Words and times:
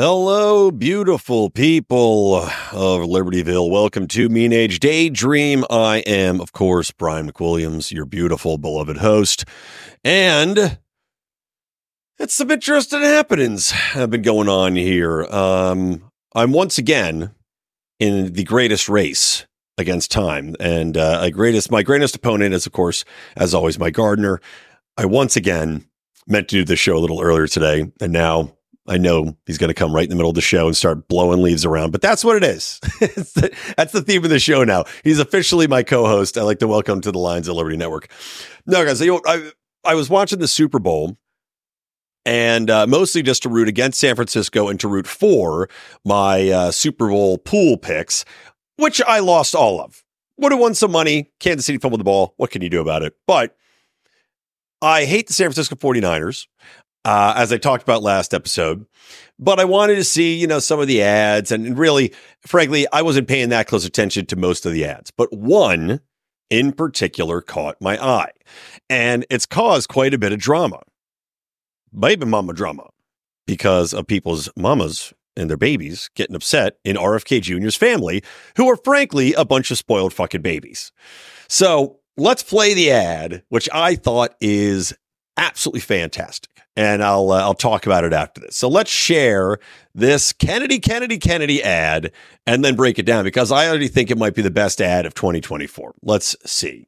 Hello, 0.00 0.70
beautiful 0.70 1.50
people 1.50 2.36
of 2.36 3.00
Libertyville. 3.00 3.68
Welcome 3.68 4.06
to 4.06 4.28
Mean 4.28 4.52
Age 4.52 4.78
Daydream. 4.78 5.64
I 5.68 6.04
am, 6.06 6.40
of 6.40 6.52
course, 6.52 6.92
Brian 6.92 7.32
McWilliams, 7.32 7.90
your 7.90 8.04
beautiful, 8.04 8.58
beloved 8.58 8.98
host. 8.98 9.44
And 10.04 10.78
it's 12.16 12.34
some 12.34 12.52
interesting 12.52 13.00
happenings 13.00 13.72
have 13.72 14.10
been 14.10 14.22
going 14.22 14.48
on 14.48 14.76
here. 14.76 15.24
Um, 15.24 16.08
I'm 16.32 16.52
once 16.52 16.78
again 16.78 17.34
in 17.98 18.34
the 18.34 18.44
greatest 18.44 18.88
race 18.88 19.48
against 19.78 20.12
time. 20.12 20.54
And 20.60 20.96
uh, 20.96 21.18
a 21.22 21.32
greatest, 21.32 21.72
my 21.72 21.82
greatest 21.82 22.14
opponent 22.14 22.54
is, 22.54 22.66
of 22.66 22.72
course, 22.72 23.04
as 23.36 23.52
always, 23.52 23.80
my 23.80 23.90
gardener. 23.90 24.40
I 24.96 25.06
once 25.06 25.34
again 25.34 25.88
meant 26.28 26.46
to 26.50 26.58
do 26.58 26.64
this 26.64 26.78
show 26.78 26.96
a 26.96 27.00
little 27.00 27.20
earlier 27.20 27.48
today, 27.48 27.90
and 28.00 28.12
now 28.12 28.57
I 28.88 28.96
know 28.96 29.36
he's 29.46 29.58
going 29.58 29.68
to 29.68 29.74
come 29.74 29.94
right 29.94 30.04
in 30.04 30.08
the 30.10 30.16
middle 30.16 30.30
of 30.30 30.34
the 30.34 30.40
show 30.40 30.66
and 30.66 30.76
start 30.76 31.08
blowing 31.08 31.42
leaves 31.42 31.64
around, 31.64 31.90
but 31.90 32.00
that's 32.00 32.24
what 32.24 32.36
it 32.36 32.44
is. 32.44 32.80
that's 33.76 33.92
the 33.92 34.02
theme 34.04 34.24
of 34.24 34.30
the 34.30 34.38
show 34.38 34.64
now. 34.64 34.84
He's 35.04 35.18
officially 35.18 35.66
my 35.66 35.82
co-host. 35.82 36.38
I 36.38 36.42
like 36.42 36.58
to 36.60 36.68
welcome 36.68 37.02
to 37.02 37.12
the 37.12 37.18
Lions 37.18 37.48
of 37.48 37.56
Liberty 37.56 37.76
Network. 37.76 38.08
No, 38.66 38.84
guys, 38.84 39.00
you 39.00 39.12
know, 39.12 39.20
I 39.26 39.50
I 39.84 39.94
was 39.94 40.08
watching 40.08 40.38
the 40.38 40.48
Super 40.48 40.78
Bowl 40.78 41.18
and 42.24 42.70
uh, 42.70 42.86
mostly 42.86 43.22
just 43.22 43.42
to 43.42 43.48
root 43.48 43.68
against 43.68 44.00
San 44.00 44.14
Francisco 44.14 44.68
and 44.68 44.80
to 44.80 44.88
root 44.88 45.06
for 45.06 45.68
my 46.04 46.48
uh, 46.48 46.70
Super 46.70 47.08
Bowl 47.08 47.38
pool 47.38 47.76
picks, 47.76 48.24
which 48.76 49.02
I 49.02 49.20
lost 49.20 49.54
all 49.54 49.80
of. 49.80 50.02
Would 50.38 50.52
have 50.52 50.60
won 50.60 50.74
some 50.74 50.92
money. 50.92 51.30
Kansas 51.40 51.66
City 51.66 51.78
fumbled 51.78 52.00
the 52.00 52.04
ball. 52.04 52.34
What 52.36 52.50
can 52.50 52.62
you 52.62 52.70
do 52.70 52.80
about 52.80 53.02
it? 53.02 53.14
But 53.26 53.56
I 54.80 55.04
hate 55.04 55.26
the 55.26 55.32
San 55.32 55.46
Francisco 55.46 55.74
49ers 55.74 56.46
uh, 57.08 57.32
as 57.36 57.50
I 57.54 57.56
talked 57.56 57.82
about 57.82 58.02
last 58.02 58.34
episode. 58.34 58.84
But 59.38 59.58
I 59.58 59.64
wanted 59.64 59.94
to 59.94 60.04
see, 60.04 60.36
you 60.36 60.46
know, 60.46 60.58
some 60.58 60.78
of 60.78 60.88
the 60.88 61.00
ads. 61.00 61.50
And 61.50 61.78
really, 61.78 62.12
frankly, 62.42 62.86
I 62.92 63.00
wasn't 63.00 63.28
paying 63.28 63.48
that 63.48 63.66
close 63.66 63.86
attention 63.86 64.26
to 64.26 64.36
most 64.36 64.66
of 64.66 64.74
the 64.74 64.84
ads. 64.84 65.10
But 65.10 65.32
one 65.32 66.00
in 66.50 66.72
particular 66.72 67.40
caught 67.40 67.80
my 67.80 67.96
eye. 67.98 68.32
And 68.90 69.24
it's 69.30 69.46
caused 69.46 69.88
quite 69.88 70.12
a 70.12 70.18
bit 70.18 70.32
of 70.32 70.38
drama. 70.38 70.82
Baby 71.98 72.26
mama 72.26 72.52
drama 72.52 72.90
because 73.46 73.94
of 73.94 74.06
people's 74.06 74.50
mamas 74.54 75.14
and 75.34 75.48
their 75.48 75.56
babies 75.56 76.10
getting 76.14 76.36
upset 76.36 76.76
in 76.84 76.96
RFK 76.96 77.40
Jr.'s 77.40 77.74
family, 77.76 78.22
who 78.56 78.68
are 78.68 78.76
frankly 78.76 79.32
a 79.32 79.46
bunch 79.46 79.70
of 79.70 79.78
spoiled 79.78 80.12
fucking 80.12 80.42
babies. 80.42 80.92
So 81.48 82.00
let's 82.18 82.42
play 82.42 82.74
the 82.74 82.90
ad, 82.90 83.44
which 83.48 83.66
I 83.72 83.94
thought 83.94 84.34
is 84.42 84.92
absolutely 85.38 85.80
fantastic 85.80 86.50
and 86.78 87.02
I'll 87.02 87.32
uh, 87.32 87.40
I'll 87.40 87.54
talk 87.54 87.86
about 87.86 88.04
it 88.04 88.12
after 88.12 88.40
this. 88.40 88.56
So 88.56 88.68
let's 88.68 88.90
share 88.90 89.58
this 89.94 90.32
Kennedy 90.32 90.78
Kennedy 90.78 91.18
Kennedy 91.18 91.60
ad 91.60 92.12
and 92.46 92.64
then 92.64 92.76
break 92.76 93.00
it 93.00 93.04
down 93.04 93.24
because 93.24 93.50
I 93.50 93.68
already 93.68 93.88
think 93.88 94.12
it 94.12 94.16
might 94.16 94.34
be 94.36 94.42
the 94.42 94.50
best 94.50 94.80
ad 94.80 95.04
of 95.04 95.12
2024. 95.14 95.96
Let's 96.02 96.36
see. 96.46 96.86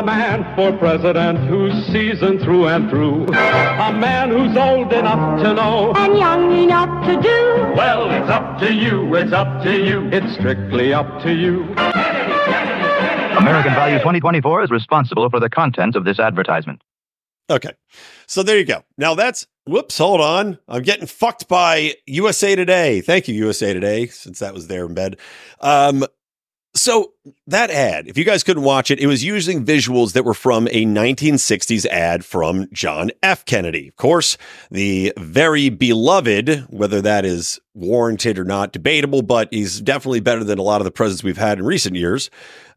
A 0.00 0.02
man 0.02 0.56
for 0.56 0.72
president 0.78 1.38
who's 1.46 1.74
seasoned 1.88 2.40
through 2.40 2.68
and 2.68 2.88
through? 2.88 3.26
A 3.26 3.92
man 3.92 4.30
who's 4.30 4.56
old 4.56 4.90
enough 4.94 5.42
to 5.42 5.52
know? 5.52 5.92
And 5.94 6.16
young 6.16 6.56
enough 6.56 7.06
to 7.06 7.20
do. 7.20 7.74
Well, 7.76 8.10
it's 8.10 8.30
up 8.30 8.58
to 8.60 8.72
you, 8.72 9.14
it's 9.14 9.32
up 9.32 9.62
to 9.62 9.76
you. 9.76 10.08
It's 10.10 10.32
strictly 10.36 10.94
up 10.94 11.22
to 11.22 11.34
you. 11.34 11.64
American 13.36 13.74
Value 13.74 13.98
2024 13.98 14.64
is 14.64 14.70
responsible 14.70 15.28
for 15.28 15.38
the 15.38 15.50
content 15.50 15.94
of 15.96 16.06
this 16.06 16.18
advertisement. 16.18 16.82
Okay. 17.50 17.72
So 18.26 18.42
there 18.42 18.58
you 18.58 18.64
go. 18.64 18.84
Now 18.96 19.14
that's 19.14 19.46
whoops, 19.66 19.98
hold 19.98 20.22
on. 20.22 20.58
I'm 20.66 20.82
getting 20.82 21.08
fucked 21.08 21.46
by 21.46 21.94
USA 22.06 22.56
Today. 22.56 23.02
Thank 23.02 23.28
you, 23.28 23.34
USA 23.34 23.74
Today, 23.74 24.06
since 24.06 24.38
that 24.38 24.54
was 24.54 24.68
there 24.68 24.86
in 24.86 24.94
bed. 24.94 25.18
Um, 25.60 26.06
so 26.74 27.12
that 27.48 27.70
ad, 27.70 28.06
if 28.06 28.16
you 28.16 28.24
guys 28.24 28.44
couldn't 28.44 28.62
watch 28.62 28.90
it, 28.90 29.00
it 29.00 29.06
was 29.06 29.24
using 29.24 29.64
visuals 29.64 30.12
that 30.12 30.24
were 30.24 30.34
from 30.34 30.68
a 30.68 30.84
1960s 30.84 31.84
ad 31.86 32.24
from 32.24 32.66
John 32.72 33.10
F. 33.22 33.44
Kennedy. 33.44 33.88
Of 33.88 33.96
course, 33.96 34.38
the 34.70 35.12
very 35.18 35.68
beloved, 35.68 36.66
whether 36.70 37.00
that 37.00 37.24
is 37.24 37.58
warranted 37.74 38.38
or 38.38 38.44
not, 38.44 38.72
debatable, 38.72 39.22
but 39.22 39.48
he's 39.50 39.80
definitely 39.80 40.20
better 40.20 40.44
than 40.44 40.58
a 40.58 40.62
lot 40.62 40.80
of 40.80 40.84
the 40.84 40.92
presidents 40.92 41.24
we've 41.24 41.36
had 41.36 41.58
in 41.58 41.64
recent 41.64 41.96
years. 41.96 42.30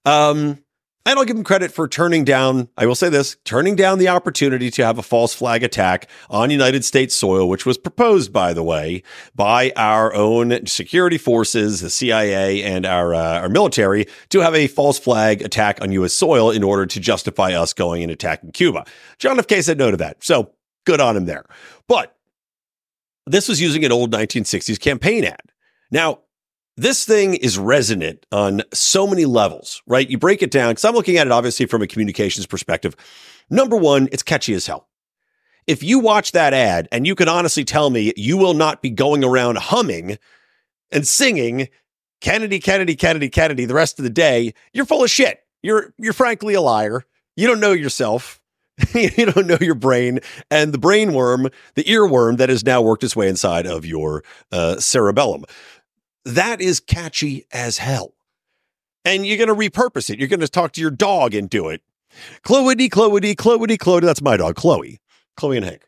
Um, 0.06 0.59
and 1.06 1.19
I'll 1.19 1.25
give 1.25 1.36
him 1.36 1.44
credit 1.44 1.72
for 1.72 1.88
turning 1.88 2.24
down, 2.24 2.69
I 2.78 2.86
will 2.86 2.96
say 2.96 3.09
this, 3.09 3.36
turning 3.44 3.75
down 3.75 4.00
the 4.00 4.08
opportunity 4.08 4.72
to 4.72 4.86
have 4.86 4.97
a 4.97 5.03
false 5.03 5.34
flag 5.34 5.62
attack 5.64 6.09
on 6.30 6.50
United 6.50 6.86
States 6.86 7.14
soil, 7.14 7.50
which 7.50 7.66
was 7.66 7.78
proposed, 7.78 8.31
by 8.31 8.53
the 8.53 8.64
way, 8.64 9.03
by 9.36 9.74
our 9.75 10.14
own 10.14 10.66
security 10.66 11.18
forces, 11.18 11.81
the 11.81 11.90
CIA 11.90 12.64
and 12.64 12.86
our, 12.86 13.14
uh, 13.14 13.41
our 13.41 13.50
military 13.50 14.08
to 14.30 14.40
have 14.40 14.56
a 14.56 14.68
false 14.68 14.97
flag 14.97 15.41
attack 15.41 15.81
on 15.81 15.91
U.S. 15.91 16.14
soil 16.14 16.52
in 16.52 16.64
order 16.64 16.86
to 16.86 17.00
justify 17.00 17.52
us 17.52 17.74
going 17.74 18.02
and 18.02 18.12
attacking 18.12 18.52
Cuba. 18.52 18.85
John 19.20 19.38
F. 19.40 19.47
K 19.47 19.62
said 19.62 19.78
no 19.78 19.91
to 19.91 19.97
that. 19.97 20.24
So 20.24 20.52
good 20.85 21.02
on 21.02 21.18
him 21.18 21.25
there. 21.25 21.46
But 21.88 22.16
this 23.25 23.50
was 23.50 23.62
using 23.62 23.84
an 23.84 23.91
old 23.91 24.12
1960s 24.12 24.80
campaign 24.80 25.25
ad. 25.25 25.41
Now, 25.91 26.20
this 26.75 27.06
thing 27.06 27.35
is 27.35 27.57
resonant 27.57 28.25
on 28.31 28.63
so 28.73 29.06
many 29.06 29.25
levels, 29.25 29.81
right? 29.85 30.09
You 30.09 30.17
break 30.17 30.41
it 30.41 30.51
down 30.51 30.72
because 30.72 30.85
I'm 30.85 30.95
looking 30.95 31.17
at 31.17 31.28
it 31.28 31.34
obviously 31.34 31.66
from 31.66 31.81
a 31.81 31.88
communications 31.88 32.45
perspective. 32.45 32.95
Number 33.50 33.78
one, 33.78 34.09
it's 34.11 34.23
catchy 34.23 34.53
as 34.53 34.66
hell. 34.66 34.88
If 35.67 35.84
you 35.84 36.00
watch 36.00 36.31
that 36.31 36.53
ad 36.53 36.88
and 36.91 37.07
you 37.07 37.16
can 37.16 37.29
honestly 37.29 37.63
tell 37.63 37.89
me 37.89 38.13
you 38.17 38.38
will 38.38 38.53
not 38.53 38.81
be 38.81 38.89
going 38.89 39.23
around 39.23 39.57
humming 39.59 40.17
and 40.91 41.07
singing 41.07 41.69
Kennedy, 42.22 42.59
Kennedy, 42.59 42.95
Kennedy, 42.95 43.29
Kennedy 43.29 43.66
the 43.66 43.73
rest 43.73 44.00
of 44.00 44.03
the 44.03 44.09
day, 44.09 44.53
you're 44.73 44.85
full 44.85 45.03
of 45.03 45.09
shit. 45.09 45.41
You're 45.61 45.94
you're 45.97 46.13
frankly 46.13 46.53
a 46.53 46.61
liar. 46.61 47.05
You 47.35 47.47
don't 47.47 47.59
know 47.59 47.72
yourself. 47.72 48.41
you 48.94 49.28
don't 49.28 49.45
know 49.45 49.57
your 49.61 49.75
brain 49.75 50.19
and 50.50 50.73
the 50.73 50.79
brain 50.79 51.13
worm, 51.13 51.47
the 51.75 51.84
earworm 51.84 52.38
that 52.38 52.50
has 52.50 52.66
now 52.66 52.81
worked 52.81 53.03
its 53.03 53.16
way 53.16 53.29
inside 53.29 53.67
of 53.67 53.85
your 53.85 54.23
uh, 54.51 54.79
cerebellum 54.79 55.45
that 56.25 56.61
is 56.61 56.79
catchy 56.79 57.45
as 57.51 57.78
hell. 57.78 58.13
And 59.06 59.25
you're 59.25 59.38
going 59.38 59.50
to 59.50 59.56
repurpose 59.56 60.09
it. 60.09 60.19
You're 60.19 60.29
going 60.29 60.39
to 60.39 60.47
talk 60.47 60.72
to 60.73 60.81
your 60.81 60.91
dog 60.91 61.34
and 61.34 61.50
do 61.50 61.69
it. 61.69 61.81
Chloe, 62.44 62.89
Chloe, 62.89 63.35
Chloe, 63.35 63.78
Chloe. 63.78 64.00
That's 64.01 64.22
my 64.22 64.38
dog, 64.38 64.56
Chloe. 64.56 65.00
Chloe 65.35 65.57
and 65.57 65.66
Hank. 65.66 65.84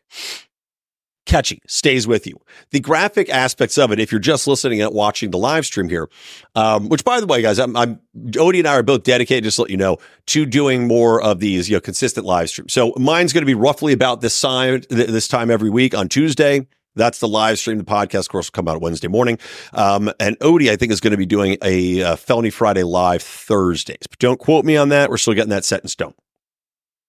Catchy, 1.24 1.60
stays 1.66 2.06
with 2.06 2.24
you. 2.24 2.40
The 2.70 2.78
graphic 2.78 3.28
aspects 3.28 3.76
of 3.78 3.90
it, 3.90 3.98
if 3.98 4.12
you're 4.12 4.20
just 4.20 4.46
listening 4.46 4.80
and 4.80 4.94
watching 4.94 5.32
the 5.32 5.38
live 5.38 5.66
stream 5.66 5.88
here, 5.88 6.08
um, 6.54 6.88
which 6.88 7.04
by 7.04 7.18
the 7.18 7.26
way, 7.26 7.42
guys, 7.42 7.58
I'm, 7.58 7.76
I'm 7.76 8.00
Odie 8.16 8.60
and 8.60 8.68
I 8.68 8.74
are 8.76 8.84
both 8.84 9.02
dedicated, 9.02 9.42
just 9.42 9.56
to 9.56 9.62
let 9.62 9.70
you 9.70 9.76
know, 9.76 9.98
to 10.26 10.46
doing 10.46 10.86
more 10.86 11.20
of 11.20 11.40
these, 11.40 11.68
you 11.68 11.76
know, 11.76 11.80
consistent 11.80 12.26
live 12.26 12.48
streams. 12.48 12.72
So 12.72 12.92
mine's 12.96 13.32
going 13.32 13.42
to 13.42 13.46
be 13.46 13.54
roughly 13.54 13.92
about 13.92 14.20
this 14.20 14.40
time, 14.40 14.82
this 14.88 15.26
time 15.26 15.50
every 15.50 15.68
week 15.68 15.96
on 15.96 16.08
Tuesday. 16.08 16.68
That's 16.96 17.20
the 17.20 17.28
live 17.28 17.58
stream. 17.58 17.78
The 17.78 17.84
podcast, 17.84 18.20
of 18.20 18.28
course, 18.30 18.48
will 18.48 18.52
come 18.52 18.68
out 18.68 18.80
Wednesday 18.80 19.08
morning. 19.08 19.38
Um, 19.72 20.10
and 20.18 20.38
Odie, 20.40 20.70
I 20.70 20.76
think, 20.76 20.92
is 20.92 21.00
going 21.00 21.12
to 21.12 21.16
be 21.16 21.26
doing 21.26 21.56
a 21.62 22.02
uh, 22.02 22.16
Felony 22.16 22.50
Friday 22.50 22.82
live 22.82 23.22
Thursdays. 23.22 24.06
But 24.08 24.18
don't 24.18 24.40
quote 24.40 24.64
me 24.64 24.76
on 24.76 24.88
that. 24.88 25.10
We're 25.10 25.18
still 25.18 25.34
getting 25.34 25.50
that 25.50 25.64
set 25.64 25.82
in 25.82 25.88
stone. 25.88 26.14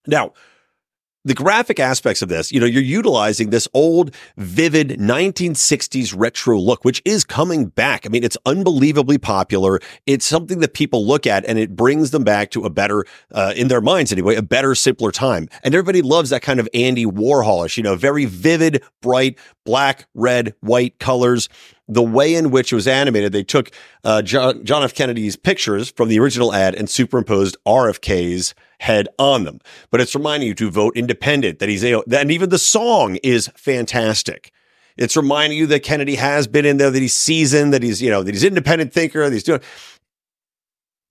Now, 0.06 0.34
the 1.28 1.34
graphic 1.34 1.78
aspects 1.78 2.22
of 2.22 2.30
this, 2.30 2.54
you 2.54 2.60
know, 2.60 2.66
you're 2.66 2.82
utilizing 2.82 3.50
this 3.50 3.68
old, 3.74 4.16
vivid 4.38 4.92
1960s 4.92 6.14
retro 6.18 6.58
look, 6.58 6.86
which 6.86 7.02
is 7.04 7.26
coming 7.26 7.66
back. 7.66 8.06
I 8.06 8.10
mean, 8.10 8.24
it's 8.24 8.38
unbelievably 8.46 9.18
popular. 9.18 9.82
It's 10.06 10.26
something 10.26 10.60
that 10.60 10.74
people 10.74 11.06
look 11.06 11.28
at 11.28 11.44
and 11.46 11.60
it 11.60 11.76
brings 11.76 12.12
them 12.12 12.24
back 12.24 12.50
to 12.52 12.64
a 12.64 12.70
better, 12.70 13.06
uh, 13.34 13.54
in 13.58 13.68
their 13.68 13.82
minds 13.82 14.14
anyway, 14.14 14.36
a 14.36 14.42
better, 14.42 14.74
simpler 14.74 15.12
time. 15.12 15.50
And 15.64 15.76
everybody 15.76 16.02
loves 16.02 16.30
that 16.30 16.44
kind 16.44 16.62
of 16.62 16.70
Andy 16.74 17.06
Warholish, 17.06 17.76
you 17.76 17.84
know, 17.84 17.98
very 17.98 18.24
vivid, 18.24 18.82
bright, 19.02 19.38
black, 19.66 20.08
red, 20.14 20.54
white 20.62 20.98
colors. 20.98 21.50
the 21.90 22.04
way 22.04 22.36
in 22.36 22.52
which 22.52 22.72
it 22.72 22.76
was 22.76 22.88
animated, 22.88 23.32
they 23.32 23.44
took 23.44 23.72
uh, 24.04 24.22
John, 24.22 24.64
John 24.66 24.84
F. 24.84 24.94
Kennedy's 24.94 25.36
pictures 25.36 25.90
from 25.92 26.10
the 26.10 26.20
original 26.20 26.54
ad 26.54 26.76
and 26.76 26.90
superimposed 26.90 27.58
RFK's 27.66 28.54
head 28.80 29.08
on 29.18 29.44
them. 29.44 29.60
But 29.90 30.02
it's 30.02 30.16
reminding 30.16 30.48
you 30.48 30.56
to 30.56 30.70
vote 30.70 30.96
independent, 30.96 31.60
that 31.60 31.70
he's, 31.70 31.84
a, 31.84 32.02
and 32.12 32.32
even 32.32 32.50
the 32.50 32.60
song 32.60 33.18
is 33.24 33.50
fantastic. 33.56 34.52
It's 34.98 35.16
reminding 35.16 35.58
you 35.58 35.68
that 35.68 35.84
Kennedy 35.84 36.16
has 36.16 36.48
been 36.48 36.66
in 36.66 36.78
there, 36.78 36.90
that 36.90 37.02
he's 37.02 37.14
seasoned, 37.14 37.74
that 37.74 37.84
he's, 37.84 38.02
you 38.02 38.10
know, 38.10 38.24
that 38.24 38.34
he's 38.34 38.44
independent 38.44 38.94
thinker, 38.94 39.24
that 39.24 39.34
he's 39.34 39.44
doing. 39.44 39.62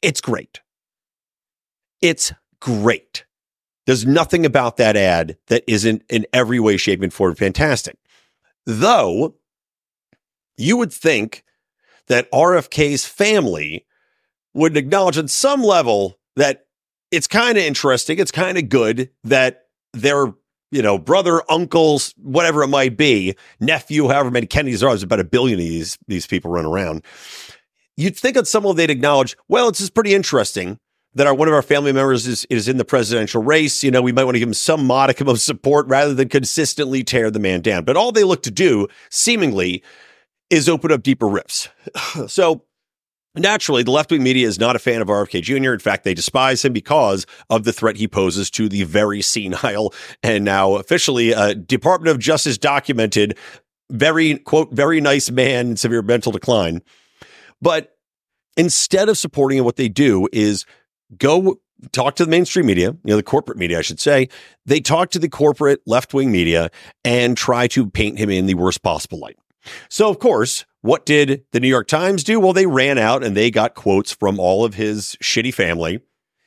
It's 0.03 0.21
great. 0.21 0.61
It's 2.03 2.33
great. 2.61 3.25
There's 3.87 4.05
nothing 4.05 4.45
about 4.45 4.77
that 4.79 4.97
ad 4.97 5.39
that 5.47 5.63
isn't 5.69 6.03
in 6.11 6.27
every 6.33 6.59
way, 6.59 6.77
shape, 6.77 7.03
and 7.03 7.13
form 7.13 7.37
fantastic. 7.37 7.97
Though 8.65 9.37
you 10.57 10.77
would 10.77 10.93
think 10.93 11.45
that 12.09 12.31
RFK's 12.33 13.07
family 13.07 13.87
would 14.55 14.77
acknowledge 14.77 15.19
on 15.19 15.29
some 15.29 15.63
level 15.63 16.19
that 16.35 16.66
it's 17.17 17.27
kind 17.27 17.57
of 17.57 17.65
interesting, 17.65 18.19
it's 18.19 18.31
kind 18.31 18.59
of 18.59 18.69
good 18.69 19.11
that 19.25 19.69
their, 19.95 20.35
you 20.71 20.83
know, 20.83 20.99
brother, 20.99 21.43
uncles, 21.51 22.15
whatever 22.19 22.63
it 22.63 22.69
might 22.69 22.97
be, 22.97 23.35
nephew, 23.59 24.09
however 24.09 24.31
many 24.31 24.47
Kennedys 24.47 24.83
are, 24.83 24.91
there's 24.91 25.03
about 25.03 25.21
a 25.21 25.25
billion 25.25 25.59
of 25.59 25.65
these, 25.65 25.99
these 26.07 26.27
people 26.27 26.51
run 26.51 26.67
around. 26.67 27.03
You'd 27.97 28.17
think 28.17 28.37
at 28.37 28.47
some 28.47 28.65
level 28.65 28.75
they'd 28.75 28.91
acknowledge, 28.91 29.35
well, 29.49 29.69
it's 29.69 29.79
just 29.79 29.95
pretty 29.95 30.15
interesting 30.15 30.79
that 31.15 31.27
our 31.27 31.35
one 31.35 31.49
of 31.49 31.55
our 31.55 31.63
family 31.63 31.95
members 31.95 32.27
is 32.27 32.45
is 32.51 32.69
in 32.69 32.77
the 32.77 32.85
presidential 32.85 33.43
race, 33.43 33.83
you 33.83 33.91
know, 33.91 34.03
we 34.03 34.13
might 34.13 34.25
want 34.25 34.35
to 34.35 34.39
give 34.39 34.49
him 34.49 34.55
some 34.55 34.87
modicum 34.87 35.29
of 35.29 35.41
support 35.41 35.87
rather 35.87 36.13
than 36.13 36.29
consistently 36.29 37.03
tear 37.03 37.31
the 37.31 37.39
man 37.39 37.63
down. 37.63 37.85
But 37.85 37.97
all 37.97 38.13
they 38.13 38.23
look 38.23 38.43
to 38.43 38.51
do, 38.51 38.87
seemingly, 39.11 39.83
is 40.51 40.69
open 40.69 40.93
up 40.93 41.03
deeper 41.03 41.27
rifts. 41.27 41.71
so 42.27 42.67
naturally, 43.37 43.83
the 43.83 43.91
left 43.91 44.11
wing 44.11 44.23
media 44.23 44.47
is 44.47 44.59
not 44.59 44.77
a 44.77 44.79
fan 44.79 45.01
of 45.01 45.09
RFK 45.09 45.43
Jr. 45.43 45.73
In 45.73 45.79
fact, 45.79 46.05
they 46.05 46.15
despise 46.15 46.65
him 46.65 46.73
because 46.73 47.27
of 47.51 47.65
the 47.65 47.73
threat 47.73 47.97
he 47.97 48.09
poses 48.09 48.51
to 48.53 48.69
the 48.69 48.85
very 48.85 49.23
senile 49.23 49.93
and 50.23 50.45
now 50.45 50.75
officially 50.75 51.35
uh, 51.35 51.55
Department 51.55 52.11
of 52.11 52.19
Justice 52.19 52.59
documented 52.59 53.37
very 53.91 54.39
quote 54.39 54.73
very 54.73 55.01
nice 55.01 55.31
man 55.31 55.71
in 55.71 55.77
severe 55.77 56.03
mental 56.03 56.33
decline. 56.33 56.83
But 57.63 57.97
instead 58.57 59.09
of 59.09 59.17
supporting 59.17 59.63
what 59.65 59.77
they 59.77 59.89
do 59.89 60.29
is 60.33 60.65
go 61.17 61.61
talk 61.93 62.17
to 62.17 62.25
the 62.25 62.31
mainstream 62.31 62.67
media, 62.67 62.91
you 63.05 63.11
know, 63.11 63.17
the 63.17 63.23
corporate 63.23 63.59
media, 63.59 63.79
I 63.79 63.83
should 63.83 64.01
say. 64.01 64.29
They 64.65 64.81
talk 64.81 65.11
to 65.11 65.19
the 65.19 65.29
corporate 65.29 65.81
left 65.87 66.15
wing 66.15 66.33
media 66.33 66.71
and 67.05 67.37
try 67.37 67.67
to 67.69 67.89
paint 67.89 68.19
him 68.19 68.31
in 68.31 68.47
the 68.47 68.55
worst 68.55 68.83
possible 68.83 69.19
light. 69.19 69.39
So, 69.89 70.09
of 70.09 70.19
course, 70.19 70.65
what 70.83 71.07
did 71.07 71.45
the 71.53 71.61
New 71.61 71.69
York 71.69 71.89
Times 71.89 72.25
do? 72.25 72.39
Well, 72.41 72.53
they 72.53 72.67
ran 72.67 72.99
out 72.99 73.25
and 73.25 73.37
they 73.37 73.51
got 73.51 73.75
quotes 73.75 74.13
from 74.13 74.39
all 74.39 74.65
of 74.65 74.75
his 74.75 75.17
shitty 75.23 75.53
family 75.53 76.01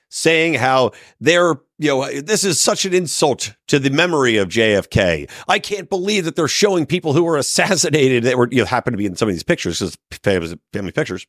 saying 0.10 0.56
how 0.56 0.92
they're, 1.20 1.56
you 1.78 1.90
know, 1.90 2.22
this 2.22 2.44
is 2.44 2.60
such 2.60 2.86
an 2.86 2.94
insult 2.94 3.54
to 3.68 3.80
the 3.80 3.90
memory 3.90 4.38
of 4.38 4.50
JFK. 4.50 5.30
I 5.48 5.60
can't 5.60 5.90
believe 5.90 6.26
that 6.26 6.36
they're 6.36 6.48
showing 6.48 6.86
people 6.86 7.14
who 7.14 7.24
were 7.24 7.38
assassinated 7.38 8.24
that 8.24 8.38
were, 8.38 8.48
you 8.52 8.60
know, 8.60 8.66
happen 8.66 8.94
to 8.94 8.98
be 8.98 9.06
in 9.06 9.16
some 9.16 9.30
of 9.30 9.36
these 9.36 9.44
pictures 9.44 9.98
because 10.10 10.56
family 10.74 10.92
pictures. 10.92 11.28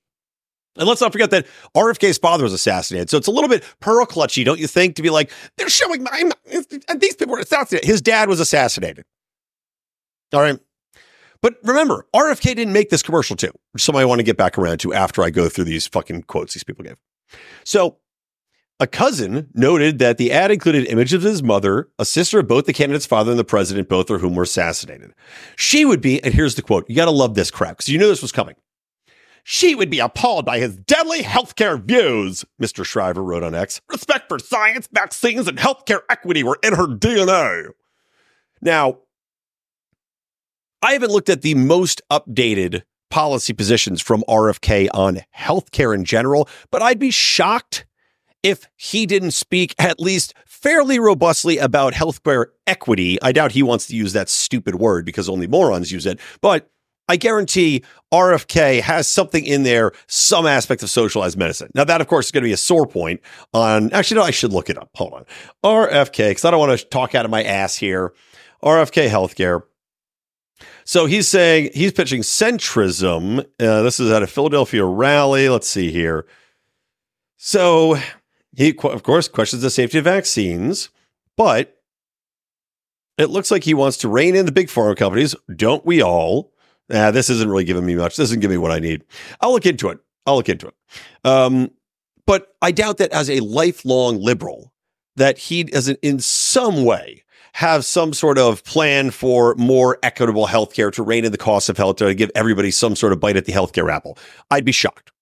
And 0.77 0.89
let's 0.89 1.01
not 1.01 1.13
forget 1.13 1.31
that 1.31 1.47
RFK's 1.75 2.19
father 2.19 2.45
was 2.45 2.53
assassinated. 2.53 3.11
So 3.11 3.19
it's 3.19 3.27
a 3.27 3.33
little 3.33 3.51
bit 3.51 3.65
pearl 3.81 4.07
clutchy, 4.07 4.45
don't 4.45 4.61
you 4.61 4.69
think, 4.69 4.95
to 4.97 5.03
be 5.03 5.11
like, 5.11 5.31
they're 5.57 5.69
showing 5.69 6.05
my, 6.05 6.31
these 6.97 7.17
people 7.17 7.33
were 7.33 7.41
assassinated. 7.41 7.87
His 7.87 8.01
dad 8.01 8.29
was 8.29 8.41
assassinated. 8.41 9.05
All 10.33 10.41
right. 10.41 10.59
But 11.43 11.57
remember, 11.63 12.07
RFK 12.15 12.55
didn't 12.55 12.73
make 12.73 12.91
this 12.91 13.03
commercial 13.03 13.37
too, 13.37 13.53
which 13.73 13.83
somebody 13.83 14.03
I 14.03 14.07
want 14.07 14.19
to 14.19 14.25
get 14.25 14.37
back 14.37 14.59
around 14.59 14.79
to 14.79 14.93
after 14.93 15.23
I 15.23 15.31
go 15.31 15.49
through 15.49 15.65
these 15.65 15.87
fucking 15.87 16.25
quotes 16.25 16.55
these 16.55 16.65
people 16.65 16.85
gave. 16.85 16.97
So 17.65 17.97
a 18.79 18.87
cousin 18.87 19.49
noted 19.55 19.99
that 19.99 20.19
the 20.19 20.33
ad 20.33 20.51
included 20.51 20.87
images 20.87 21.13
of 21.13 21.23
his 21.23 21.43
mother, 21.43 21.89
a 21.99 22.05
sister 22.05 22.41
of 22.41 22.49
both 22.49 22.67
the 22.67 22.73
candidate's 22.73 23.07
father 23.07 23.31
and 23.31 23.39
the 23.39 23.45
president, 23.45 23.89
both 23.89 24.11
of 24.11 24.21
whom 24.21 24.35
were 24.35 24.43
assassinated. 24.43 25.15
She 25.57 25.85
would 25.85 26.01
be, 26.01 26.23
and 26.25 26.33
here's 26.33 26.55
the 26.55 26.63
quote, 26.63 26.89
you 26.89 26.97
got 26.97 27.05
to 27.05 27.11
love 27.11 27.35
this 27.35 27.51
crap 27.51 27.77
because 27.77 27.89
you 27.89 27.99
knew 27.99 28.09
this 28.09 28.23
was 28.23 28.33
coming. 28.33 28.57
She 29.45 29.75
would 29.75 29.91
be 29.91 30.01
appalled 30.01 30.45
by 30.45 30.59
his 30.59 30.77
deadly 30.77 31.21
healthcare 31.23 31.83
views, 31.83 32.45
Mr. 32.61 32.85
Shriver 32.85 33.23
wrote 33.23 33.43
on 33.43 33.55
X. 33.55 33.81
Respect 33.91 34.29
for 34.29 34.39
science, 34.39 34.89
vaccines, 34.93 35.49
and 35.49 35.59
healthcare 35.59 36.01
equity 36.09 36.43
were 36.43 36.59
in 36.63 36.75
her 36.75 36.87
DNA. 36.87 37.71
Now, 38.61 38.99
I 40.83 40.93
haven't 40.95 41.11
looked 41.11 41.29
at 41.29 41.43
the 41.43 41.55
most 41.55 42.01
updated 42.11 42.83
policy 43.11 43.53
positions 43.53 44.01
from 44.01 44.25
RFK 44.29 44.89
on 44.95 45.21
healthcare 45.37 45.95
in 45.95 46.05
general, 46.05 46.49
but 46.71 46.81
I'd 46.81 46.99
be 46.99 47.11
shocked 47.11 47.85
if 48.43 48.67
he 48.77 49.05
didn't 49.05 49.33
speak 49.33 49.75
at 49.79 50.01
least 50.01 50.33
fairly 50.47 50.99
robustly 50.99 51.59
about 51.59 51.93
healthcare 51.93 52.47
equity. 52.67 53.21
I 53.21 53.33
doubt 53.33 53.53
he 53.53 53.63
wants 53.63 53.87
to 53.89 53.97
use 53.97 54.15
that 54.15 54.31
stupid 54.31 54.77
word 54.77 55.05
because 55.05 55.29
only 55.29 55.47
morons 55.47 55.93
use 55.93 56.07
it, 56.07 56.19
but 56.41 56.71
I 57.11 57.17
guarantee 57.17 57.83
RFK 58.15 58.81
has 58.81 59.09
something 59.09 59.45
in 59.45 59.65
there, 59.65 59.91
some 60.07 60.47
aspect 60.47 60.83
of 60.85 60.91
socialized 60.91 61.37
medicine. 61.37 61.71
Now, 61.75 61.83
that, 61.85 62.01
of 62.01 62.07
course, 62.07 62.27
is 62.27 62.33
going 62.33 62.45
to 62.45 62.49
be 62.49 62.53
a 62.53 62.57
sore 62.57 62.87
point 62.87 63.21
on. 63.53 63.93
Actually, 63.93 64.21
no, 64.21 64.27
I 64.27 64.31
should 64.31 64.53
look 64.53 64.71
it 64.71 64.79
up. 64.79 64.91
Hold 64.95 65.15
on. 65.15 65.25
RFK, 65.65 66.31
because 66.31 66.45
I 66.45 66.53
don't 66.53 66.61
want 66.61 66.79
to 66.79 66.87
talk 66.87 67.17
out 67.17 67.25
of 67.25 67.31
my 67.31 67.43
ass 67.43 67.77
here. 67.77 68.15
RFK 68.63 69.09
healthcare. 69.09 69.63
So 70.91 71.07
he's 71.07 71.29
saying 71.29 71.71
he's 71.73 71.93
pitching 71.93 72.23
centrism. 72.23 73.47
Uh, 73.61 73.83
this 73.83 74.01
is 74.01 74.11
at 74.11 74.25
a 74.25 74.27
Philadelphia 74.27 74.85
rally. 74.85 75.49
Let's 75.49 75.69
see 75.69 75.93
here. 75.93 76.27
So 77.37 77.97
he, 78.57 78.77
of 78.77 79.05
course, 79.05 79.29
questions 79.29 79.63
the 79.63 79.71
safety 79.71 79.99
of 79.99 80.05
vaccines, 80.05 80.89
but 81.37 81.81
it 83.19 83.31
looks 83.31 83.53
like 83.53 83.63
he 83.63 83.73
wants 83.73 83.99
to 83.99 84.09
rein 84.09 84.35
in 84.35 84.47
the 84.47 84.51
big 84.51 84.67
pharma 84.67 84.97
companies. 84.97 85.37
Don't 85.55 85.87
we 85.87 86.03
all? 86.03 86.53
nah, 86.89 87.13
this 87.13 87.31
isn't 87.31 87.49
really 87.49 87.63
giving 87.63 87.87
me 87.87 87.95
much. 87.95 88.17
This 88.17 88.31
isn't 88.31 88.41
giving 88.41 88.57
me 88.57 88.63
what 88.63 88.73
I 88.73 88.81
need. 88.81 89.05
I'll 89.41 89.53
look 89.53 89.67
into 89.67 89.91
it. 89.91 90.01
I'll 90.27 90.35
look 90.35 90.49
into 90.49 90.67
it. 90.67 90.75
Um, 91.23 91.71
but 92.27 92.49
I 92.63 92.73
doubt 92.73 92.99
that 92.99 93.13
as 93.13 93.31
a 93.31 93.39
lifelong 93.39 94.21
liberal, 94.21 94.73
that 95.15 95.39
he 95.39 95.63
doesn't 95.63 96.01
in 96.03 96.19
some 96.19 96.85
way 96.85 97.23
have 97.55 97.85
some 97.85 98.13
sort 98.13 98.39
of 98.39 98.65
plan 98.65 99.11
for 99.11 99.55
more 99.57 99.99
equitable 100.03 100.47
healthcare 100.47 100.93
to 100.93 101.03
rein 101.03 101.25
in 101.25 101.33
the 101.33 101.39
cost 101.39 101.69
of 101.69 101.77
healthcare 101.77 102.09
to 102.09 102.15
give 102.15 102.31
everybody 102.35 102.71
some 102.71 102.97
sort 102.97 103.13
of 103.13 103.21
bite 103.21 103.37
at 103.37 103.45
the 103.45 103.53
healthcare 103.53 103.93
apple. 103.93 104.17
I'd 104.51 104.65
be 104.65 104.73
shocked. 104.73 105.13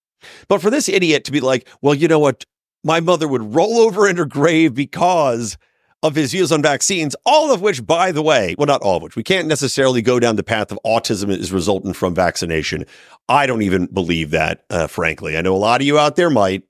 But 0.49 0.61
for 0.61 0.71
this 0.71 0.89
idiot 0.89 1.25
to 1.25 1.33
be 1.33 1.41
like, 1.41 1.69
well, 1.81 1.95
you 1.95 2.09
know 2.09 2.19
what? 2.19 2.45
My 2.85 3.00
mother 3.00 3.26
would 3.26 3.55
roll 3.55 3.79
over 3.79 4.09
in 4.09 4.17
her 4.17 4.25
grave 4.25 4.75
because 4.75 5.57
of 6.02 6.14
his 6.14 6.31
views 6.31 6.52
on 6.52 6.62
vaccines, 6.62 7.17
all 7.26 7.52
of 7.52 7.61
which, 7.61 7.85
by 7.85 8.12
the 8.12 8.23
way, 8.23 8.55
well, 8.57 8.67
not 8.67 8.83
all 8.83 8.97
of 8.97 9.02
which, 9.02 9.17
we 9.17 9.25
can't 9.25 9.49
necessarily 9.49 10.00
go 10.00 10.21
down 10.21 10.37
the 10.37 10.45
path 10.45 10.71
of 10.71 10.79
autism 10.87 11.29
is 11.29 11.52
resultant 11.52 11.97
from 11.97 12.14
vaccination. 12.14 12.85
I 13.29 13.47
don't 13.47 13.62
even 13.62 13.87
believe 13.87 14.31
that, 14.31 14.64
uh, 14.71 14.87
frankly. 14.87 15.37
I 15.37 15.41
know 15.41 15.55
a 15.55 15.59
lot 15.59 15.81
of 15.81 15.87
you 15.87 15.99
out 15.99 16.14
there 16.14 16.31
might. 16.31 16.62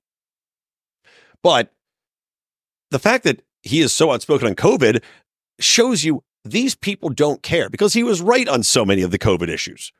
But 1.43 1.73
the 2.91 2.99
fact 2.99 3.25
that 3.25 3.43
he 3.63 3.81
is 3.81 3.93
so 3.93 4.13
outspoken 4.13 4.49
on 4.49 4.55
COVID 4.55 5.03
shows 5.61 6.05
you 6.05 6.23
these 6.45 6.75
people 6.75 7.11
don't 7.11 7.43
care 7.43 7.69
because 7.69 7.95
he 7.95 8.03
was 8.03 8.23
right 8.23 8.49
on 8.49 8.63
so 8.63 8.85
many 8.85 9.03
of 9.03 9.11
the 9.11 9.19
COVID 9.19 9.49
issues 9.49 9.93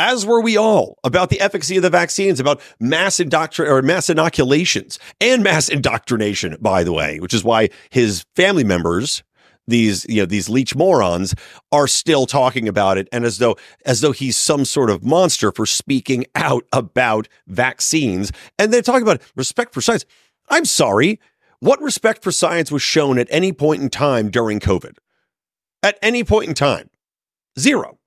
as 0.00 0.24
were 0.24 0.40
we 0.40 0.56
all, 0.56 0.98
about 1.04 1.28
the 1.28 1.40
efficacy 1.42 1.76
of 1.76 1.82
the 1.82 1.90
vaccines, 1.90 2.40
about 2.40 2.62
mass 2.80 3.18
indoctr- 3.18 3.68
or 3.68 3.82
mass 3.82 4.08
inoculations 4.08 4.98
and 5.20 5.44
mass 5.44 5.68
indoctrination, 5.68 6.56
by 6.58 6.82
the 6.82 6.92
way, 6.92 7.20
which 7.20 7.34
is 7.34 7.44
why 7.44 7.68
his 7.90 8.24
family 8.34 8.64
members, 8.64 9.22
these 9.66 10.06
you 10.08 10.22
know 10.22 10.26
these 10.26 10.48
leech 10.48 10.74
morons, 10.74 11.34
are 11.70 11.86
still 11.86 12.24
talking 12.24 12.66
about 12.66 12.96
it, 12.96 13.08
and 13.12 13.26
as 13.26 13.36
though 13.36 13.56
as 13.84 14.00
though 14.00 14.12
he's 14.12 14.38
some 14.38 14.64
sort 14.64 14.88
of 14.88 15.04
monster 15.04 15.52
for 15.52 15.66
speaking 15.66 16.24
out 16.34 16.64
about 16.72 17.28
vaccines, 17.46 18.32
and 18.58 18.72
they're 18.72 18.80
talking 18.80 19.02
about 19.02 19.20
respect 19.36 19.74
for 19.74 19.82
science. 19.82 20.06
I'm 20.48 20.64
sorry, 20.64 21.20
what 21.60 21.80
respect 21.80 22.22
for 22.22 22.32
science 22.32 22.72
was 22.72 22.82
shown 22.82 23.18
at 23.18 23.28
any 23.30 23.52
point 23.52 23.82
in 23.82 23.90
time 23.90 24.30
during 24.30 24.60
COVID? 24.60 24.96
At 25.82 25.98
any 26.02 26.24
point 26.24 26.48
in 26.48 26.54
time, 26.54 26.90
zero 27.58 28.00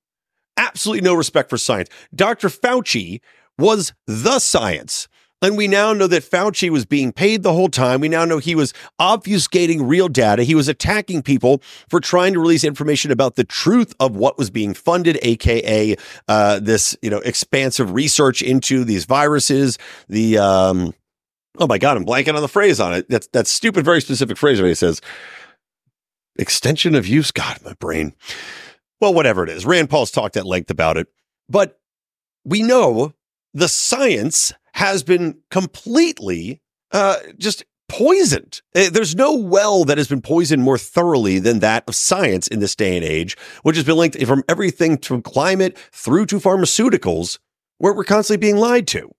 absolutely 0.57 1.01
no 1.01 1.13
respect 1.13 1.49
for 1.49 1.57
science. 1.57 1.89
Dr. 2.13 2.49
Fauci 2.49 3.21
was 3.57 3.93
the 4.07 4.39
science. 4.39 5.07
And 5.41 5.57
we 5.57 5.67
now 5.67 5.91
know 5.91 6.07
that 6.07 6.23
Fauci 6.23 6.69
was 6.69 6.85
being 6.85 7.11
paid 7.11 7.43
the 7.43 7.51
whole 7.51 7.67
time. 7.67 7.99
We 7.99 8.07
now 8.07 8.23
know 8.23 8.37
he 8.37 8.55
was 8.55 8.73
obfuscating 8.99 9.79
real 9.81 10.07
data. 10.07 10.43
He 10.43 10.55
was 10.55 10.69
attacking 10.69 11.21
people 11.21 11.61
for 11.89 11.99
trying 11.99 12.31
to 12.33 12.39
release 12.39 12.63
information 12.63 13.11
about 13.11 13.35
the 13.35 13.43
truth 13.43 13.93
of 13.99 14.15
what 14.15 14.37
was 14.37 14.49
being 14.49 14.73
funded, 14.73 15.19
aka 15.21 15.97
uh, 16.29 16.59
this 16.61 16.95
you 17.01 17.09
know 17.09 17.17
expansive 17.19 17.91
research 17.91 18.41
into 18.41 18.85
these 18.85 19.03
viruses. 19.03 19.77
The 20.07 20.37
um, 20.37 20.93
oh 21.59 21.67
my 21.67 21.77
god, 21.77 21.97
I'm 21.97 22.05
blanking 22.05 22.35
on 22.35 22.41
the 22.41 22.47
phrase 22.47 22.79
on 22.79 22.93
it. 22.93 23.09
That's 23.09 23.27
that 23.27 23.47
stupid, 23.47 23.85
very 23.85 24.01
specific 24.01 24.37
phrase 24.37 24.59
where 24.59 24.69
he 24.69 24.75
says 24.75 25.01
extension 26.37 26.95
of 26.95 27.07
use. 27.07 27.31
God, 27.31 27.59
my 27.63 27.73
brain 27.73 28.13
well, 29.03 29.13
whatever 29.13 29.43
it 29.43 29.49
is. 29.49 29.65
Rand 29.65 29.89
Paul's 29.89 30.11
talked 30.11 30.37
at 30.37 30.45
length 30.45 30.71
about 30.71 30.95
it. 30.95 31.09
But 31.49 31.77
we 32.45 32.61
know 32.61 33.13
the 33.53 33.67
science 33.67 34.53
has 34.75 35.03
been 35.03 35.39
completely 35.51 36.61
uh, 36.93 37.17
just 37.37 37.65
poisoned. 37.89 38.61
Uh, 38.73 38.89
There's 38.89 39.13
no 39.13 39.35
well 39.35 39.83
that 39.83 39.97
has 39.97 40.07
been 40.07 40.21
poisoned 40.21 40.63
more 40.63 40.77
thoroughly 40.77 41.37
than 41.39 41.59
that 41.59 41.83
of 41.85 41.95
science 41.95 42.47
in 42.47 42.61
this 42.61 42.77
day 42.77 42.95
and 42.95 43.03
age, 43.03 43.35
which 43.63 43.75
has 43.75 43.83
been 43.83 43.97
linked 43.97 44.25
from 44.25 44.45
everything 44.47 44.97
from 44.97 45.21
climate 45.21 45.77
through 45.91 46.25
to 46.27 46.39
pharmaceuticals, 46.39 47.39
where 47.79 47.93
we're 47.93 48.05
constantly 48.05 48.39
being 48.39 48.55
lied 48.55 48.87
to. 48.87 49.13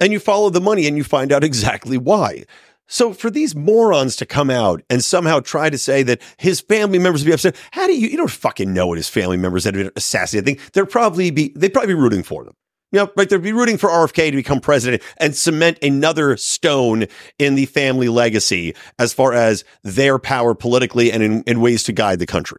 And 0.00 0.12
you 0.12 0.20
follow 0.20 0.50
the 0.50 0.60
money 0.60 0.86
and 0.86 0.96
you 0.96 1.04
find 1.04 1.32
out 1.32 1.44
exactly 1.44 1.98
why. 1.98 2.44
So 2.88 3.12
for 3.12 3.30
these 3.30 3.54
morons 3.54 4.16
to 4.16 4.26
come 4.26 4.48
out 4.48 4.82
and 4.88 5.04
somehow 5.04 5.40
try 5.40 5.68
to 5.68 5.76
say 5.76 6.02
that 6.04 6.22
his 6.38 6.60
family 6.60 6.98
members 6.98 7.22
would 7.22 7.28
be 7.28 7.34
upset, 7.34 7.54
how 7.72 7.86
do 7.86 7.94
you 7.94 8.08
you 8.08 8.16
don't 8.16 8.30
fucking 8.30 8.72
know 8.72 8.86
what 8.86 8.96
his 8.96 9.10
family 9.10 9.36
members 9.36 9.64
that 9.64 9.74
have 9.74 9.84
been 9.84 9.92
assassinated? 9.94 10.58
They're 10.72 10.86
probably 10.86 11.30
be 11.30 11.52
they'd 11.54 11.72
probably 11.72 11.94
be 11.94 12.00
rooting 12.00 12.22
for 12.22 12.44
them. 12.44 12.54
You 12.90 13.00
know, 13.00 13.12
right? 13.16 13.28
They'd 13.28 13.42
be 13.42 13.52
rooting 13.52 13.76
for 13.76 13.90
RFK 13.90 14.30
to 14.30 14.36
become 14.36 14.60
president 14.60 15.02
and 15.18 15.36
cement 15.36 15.78
another 15.82 16.38
stone 16.38 17.04
in 17.38 17.54
the 17.54 17.66
family 17.66 18.08
legacy 18.08 18.74
as 18.98 19.12
far 19.12 19.34
as 19.34 19.62
their 19.82 20.18
power 20.18 20.54
politically 20.54 21.12
and 21.12 21.22
in, 21.22 21.42
in 21.42 21.60
ways 21.60 21.82
to 21.84 21.92
guide 21.92 22.18
the 22.18 22.26
country. 22.26 22.58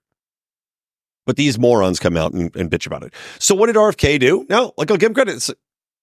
But 1.25 1.35
these 1.35 1.57
morons 1.57 1.99
come 1.99 2.15
out 2.15 2.33
and, 2.33 2.55
and 2.55 2.69
bitch 2.69 2.85
about 2.85 3.01
it. 3.03 3.13
So 3.39 3.55
what 3.55 3.67
did 3.67 3.75
RFK 3.75 4.19
do? 4.19 4.45
No, 4.49 4.73
like 4.77 4.91
I'll 4.91 4.97
give 4.97 5.09
him 5.09 5.15
credit. 5.15 5.49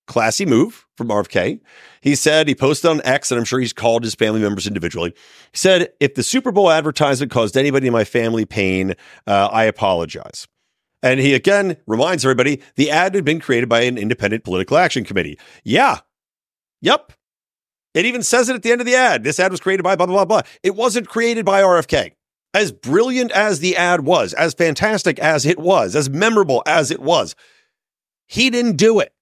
Classy 0.06 0.46
move 0.46 0.86
from 0.96 1.08
RFK. 1.08 1.60
He 2.00 2.14
said 2.14 2.48
he 2.48 2.54
posted 2.54 2.90
on 2.90 3.00
X, 3.04 3.30
and 3.30 3.38
I'm 3.38 3.44
sure 3.44 3.60
he's 3.60 3.72
called 3.72 4.04
his 4.04 4.14
family 4.14 4.40
members 4.40 4.66
individually. 4.66 5.12
He 5.52 5.58
said, 5.58 5.92
"If 6.00 6.14
the 6.14 6.22
Super 6.22 6.52
Bowl 6.52 6.70
advertisement 6.70 7.32
caused 7.32 7.56
anybody 7.56 7.88
in 7.88 7.92
my 7.92 8.04
family 8.04 8.44
pain, 8.44 8.94
uh, 9.26 9.48
I 9.52 9.64
apologize." 9.64 10.46
And 11.02 11.20
he 11.20 11.34
again 11.34 11.76
reminds 11.86 12.24
everybody 12.24 12.62
the 12.76 12.90
ad 12.90 13.14
had 13.14 13.24
been 13.24 13.40
created 13.40 13.68
by 13.68 13.82
an 13.82 13.98
independent 13.98 14.44
political 14.44 14.76
action 14.76 15.04
committee. 15.04 15.38
Yeah. 15.64 16.00
Yep. 16.80 17.12
It 17.94 18.04
even 18.04 18.22
says 18.22 18.48
it 18.48 18.54
at 18.54 18.62
the 18.62 18.72
end 18.72 18.80
of 18.80 18.86
the 18.86 18.94
ad. 18.94 19.24
This 19.24 19.40
ad 19.40 19.50
was 19.50 19.60
created 19.60 19.82
by 19.82 19.96
blah, 19.96 20.06
blah, 20.06 20.16
blah, 20.16 20.24
blah. 20.42 20.50
It 20.62 20.74
wasn't 20.74 21.08
created 21.08 21.44
by 21.44 21.62
RFK. 21.62 22.12
As 22.52 22.72
brilliant 22.72 23.32
as 23.32 23.60
the 23.60 23.76
ad 23.76 24.00
was, 24.00 24.32
as 24.34 24.54
fantastic 24.54 25.18
as 25.18 25.46
it 25.46 25.58
was, 25.58 25.96
as 25.96 26.08
memorable 26.10 26.62
as 26.66 26.90
it 26.90 27.00
was, 27.00 27.34
he 28.26 28.50
didn't 28.50 28.76
do 28.76 29.00
it. 29.00 29.12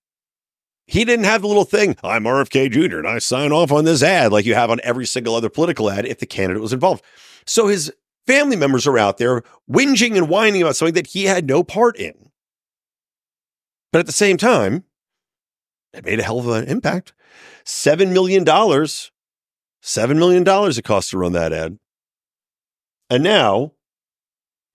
He 0.87 1.05
didn't 1.05 1.25
have 1.25 1.41
the 1.41 1.49
little 1.49 1.65
thing, 1.65 1.97
I'm 2.05 2.25
RFK 2.25 2.71
Jr. 2.71 2.99
and 2.99 3.09
I 3.09 3.19
sign 3.19 3.53
off 3.53 3.73
on 3.73 3.85
this 3.85 4.03
ad 4.03 4.33
like 4.33 4.45
you 4.45 4.55
have 4.55 4.71
on 4.71 4.81
every 4.85 5.07
single 5.07 5.35
other 5.35 5.49
political 5.49 5.91
ad 5.91 6.07
if 6.07 6.19
the 6.19 6.27
candidate 6.27 6.61
was 6.61 6.75
involved. 6.75 7.03
So 7.47 7.69
his 7.69 7.93
family 8.27 8.57
members 8.57 8.87
are 8.87 8.99
out 8.99 9.19
there 9.19 9.43
whinging 9.71 10.17
and 10.17 10.29
whining 10.29 10.63
about 10.63 10.77
something 10.77 10.95
that 10.95 11.09
he 11.09 11.25
had 11.25 11.47
no 11.47 11.63
part 11.63 11.97
in. 11.97 12.31
But 13.93 14.01
at 14.01 14.07
the 14.07 14.13
same 14.13 14.37
time, 14.37 14.85
it 15.95 16.05
made 16.05 16.21
a 16.21 16.23
hell 16.23 16.41
of 16.41 16.49
an 16.49 16.65
impact. 16.65 17.15
$7 17.65 18.13
million. 18.13 18.45
$7 18.45 19.09
million 20.17 20.45
it 20.47 20.85
cost 20.85 21.11
to 21.11 21.19
run 21.19 21.33
that 21.33 21.53
ad. 21.53 21.79
And 23.09 23.23
now 23.23 23.73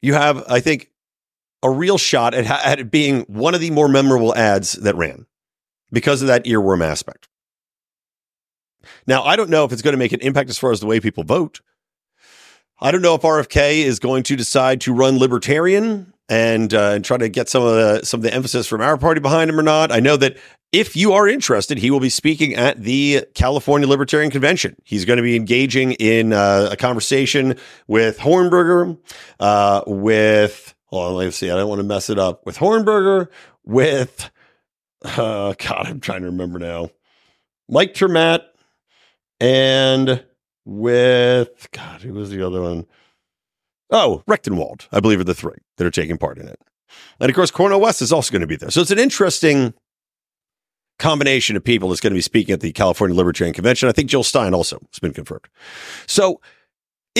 you 0.02 0.14
have, 0.14 0.44
I 0.48 0.60
think, 0.60 0.92
a 1.62 1.70
real 1.70 1.98
shot 1.98 2.34
at, 2.34 2.46
at 2.48 2.90
being 2.90 3.22
one 3.24 3.54
of 3.54 3.60
the 3.60 3.72
more 3.72 3.90
memorable 3.90 4.34
ads 4.36 4.74
that 4.74 4.96
ran 4.96 5.26
because 5.92 6.22
of 6.22 6.28
that 6.28 6.46
earworm 6.46 6.84
aspect. 6.84 7.28
Now, 9.06 9.24
I 9.24 9.36
don't 9.36 9.50
know 9.50 9.66
if 9.66 9.72
it's 9.72 9.82
going 9.82 9.94
to 9.94 9.98
make 9.98 10.14
an 10.14 10.22
impact 10.22 10.50
as 10.50 10.58
far 10.58 10.72
as 10.72 10.80
the 10.80 10.88
way 10.88 11.00
people 11.00 11.24
vote. 11.24 11.62
I 12.80 12.92
don't 12.92 13.02
know 13.02 13.16
if 13.16 13.22
RFK 13.22 13.80
is 13.80 14.00
going 14.00 14.24
to 14.24 14.36
decide 14.36 14.82
to 14.82 14.94
run 14.94 15.20
libertarian 15.20 16.14
and 16.30 16.74
uh, 16.74 16.92
and 16.92 17.04
try 17.04 17.18
to 17.18 17.28
get 17.28 17.50
some 17.50 17.64
of 17.64 17.74
the 17.74 18.06
some 18.06 18.20
of 18.20 18.24
the 18.24 18.34
emphasis 18.34 18.68
from 18.68 18.82
our 18.82 18.98
party 18.98 19.20
behind 19.20 19.50
him 19.50 19.60
or 19.60 19.64
not. 19.64 19.92
I 19.92 20.00
know 20.00 20.16
that 20.18 20.38
if 20.72 20.96
you 20.96 21.14
are 21.14 21.28
interested, 21.28 21.80
he 21.80 21.92
will 21.92 22.00
be 22.00 22.10
speaking 22.10 22.56
at 22.56 22.82
the 22.82 23.26
California 23.34 23.88
Libertarian 23.88 24.32
Convention. 24.32 24.76
He's 24.86 25.04
going 25.04 25.18
to 25.18 25.24
be 25.24 25.36
engaging 25.36 25.94
in 25.94 26.32
uh, 26.32 26.70
a 26.72 26.78
conversation 26.78 27.58
with 27.88 28.20
Hornberger, 28.20 28.98
uh, 29.40 29.82
with 29.88 30.76
on, 30.92 31.16
let's 31.16 31.38
see, 31.38 31.50
I 31.50 31.56
don't 31.56 31.70
want 31.70 31.80
to 31.80 31.84
mess 31.84 32.10
it 32.10 32.18
up 32.18 32.46
with 32.46 32.58
Hornberger, 32.58 33.28
with 33.64 34.32
uh, 35.04 35.54
God, 35.58 35.88
I'm 35.88 36.00
trying 36.00 36.22
to 36.22 36.28
remember 36.28 36.60
now, 36.60 36.90
Mike 37.68 37.94
ter 37.94 38.08
Maat, 38.08 38.44
and 39.40 40.24
with 40.66 41.70
God, 41.72 42.02
who 42.02 42.14
was 42.14 42.30
the 42.30 42.46
other 42.46 42.62
one? 42.62 42.86
Oh, 43.92 44.24
Rectenwald, 44.28 44.88
I 44.92 45.00
believe, 45.00 45.20
are 45.20 45.24
the 45.24 45.34
three 45.34 45.58
that 45.78 45.88
are 45.88 45.92
taking 45.92 46.18
part 46.18 46.38
in 46.38 46.48
it. 46.48 46.60
And 47.20 47.30
of 47.30 47.36
course, 47.36 47.52
Cornel 47.52 47.82
West 47.82 48.02
is 48.02 48.12
also 48.12 48.32
going 48.32 48.42
to 48.42 48.48
be 48.48 48.56
there. 48.56 48.70
So 48.70 48.82
it's 48.82 48.92
an 48.92 49.00
interesting 49.00 49.74
combination 51.00 51.56
of 51.56 51.64
people 51.64 51.90
that's 51.90 52.02
going 52.02 52.12
to 52.12 52.18
be 52.18 52.22
speaking 52.22 52.54
at 52.54 52.60
the 52.60 52.72
California 52.72 53.16
Libertarian 53.16 53.54
Convention. 53.54 53.90
I 53.90 53.94
think 53.94 54.10
Jill 54.10 54.24
Stein 54.24 54.54
also 54.54 54.80
has 54.92 55.00
been 55.00 55.14
confirmed. 55.14 55.48
So 56.06 56.42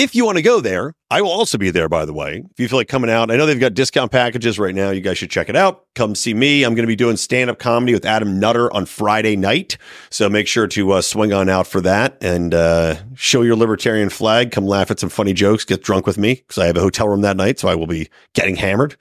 if 0.00 0.14
you 0.14 0.24
want 0.24 0.38
to 0.38 0.42
go 0.42 0.60
there, 0.60 0.94
I 1.10 1.20
will 1.20 1.30
also 1.30 1.58
be 1.58 1.70
there, 1.70 1.86
by 1.86 2.06
the 2.06 2.14
way. 2.14 2.42
If 2.50 2.58
you 2.58 2.68
feel 2.68 2.78
like 2.78 2.88
coming 2.88 3.10
out, 3.10 3.30
I 3.30 3.36
know 3.36 3.44
they've 3.44 3.60
got 3.60 3.74
discount 3.74 4.10
packages 4.10 4.58
right 4.58 4.74
now. 4.74 4.88
You 4.88 5.02
guys 5.02 5.18
should 5.18 5.30
check 5.30 5.50
it 5.50 5.56
out. 5.56 5.84
Come 5.94 6.14
see 6.14 6.32
me. 6.32 6.64
I'm 6.64 6.74
going 6.74 6.84
to 6.84 6.90
be 6.90 6.96
doing 6.96 7.18
stand 7.18 7.50
up 7.50 7.58
comedy 7.58 7.92
with 7.92 8.06
Adam 8.06 8.40
Nutter 8.40 8.72
on 8.72 8.86
Friday 8.86 9.36
night. 9.36 9.76
So 10.08 10.30
make 10.30 10.48
sure 10.48 10.66
to 10.68 10.92
uh, 10.92 11.02
swing 11.02 11.34
on 11.34 11.50
out 11.50 11.66
for 11.66 11.82
that 11.82 12.16
and 12.22 12.54
uh, 12.54 12.96
show 13.14 13.42
your 13.42 13.56
libertarian 13.56 14.08
flag. 14.08 14.52
Come 14.52 14.66
laugh 14.66 14.90
at 14.90 14.98
some 14.98 15.10
funny 15.10 15.34
jokes. 15.34 15.66
Get 15.66 15.82
drunk 15.82 16.06
with 16.06 16.16
me 16.16 16.36
because 16.36 16.56
I 16.56 16.66
have 16.66 16.78
a 16.78 16.80
hotel 16.80 17.06
room 17.06 17.20
that 17.20 17.36
night. 17.36 17.58
So 17.58 17.68
I 17.68 17.74
will 17.74 17.86
be 17.86 18.08
getting 18.32 18.56
hammered. 18.56 18.96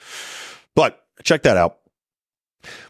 But 0.76 1.02
check 1.24 1.44
that 1.44 1.56
out. 1.56 1.78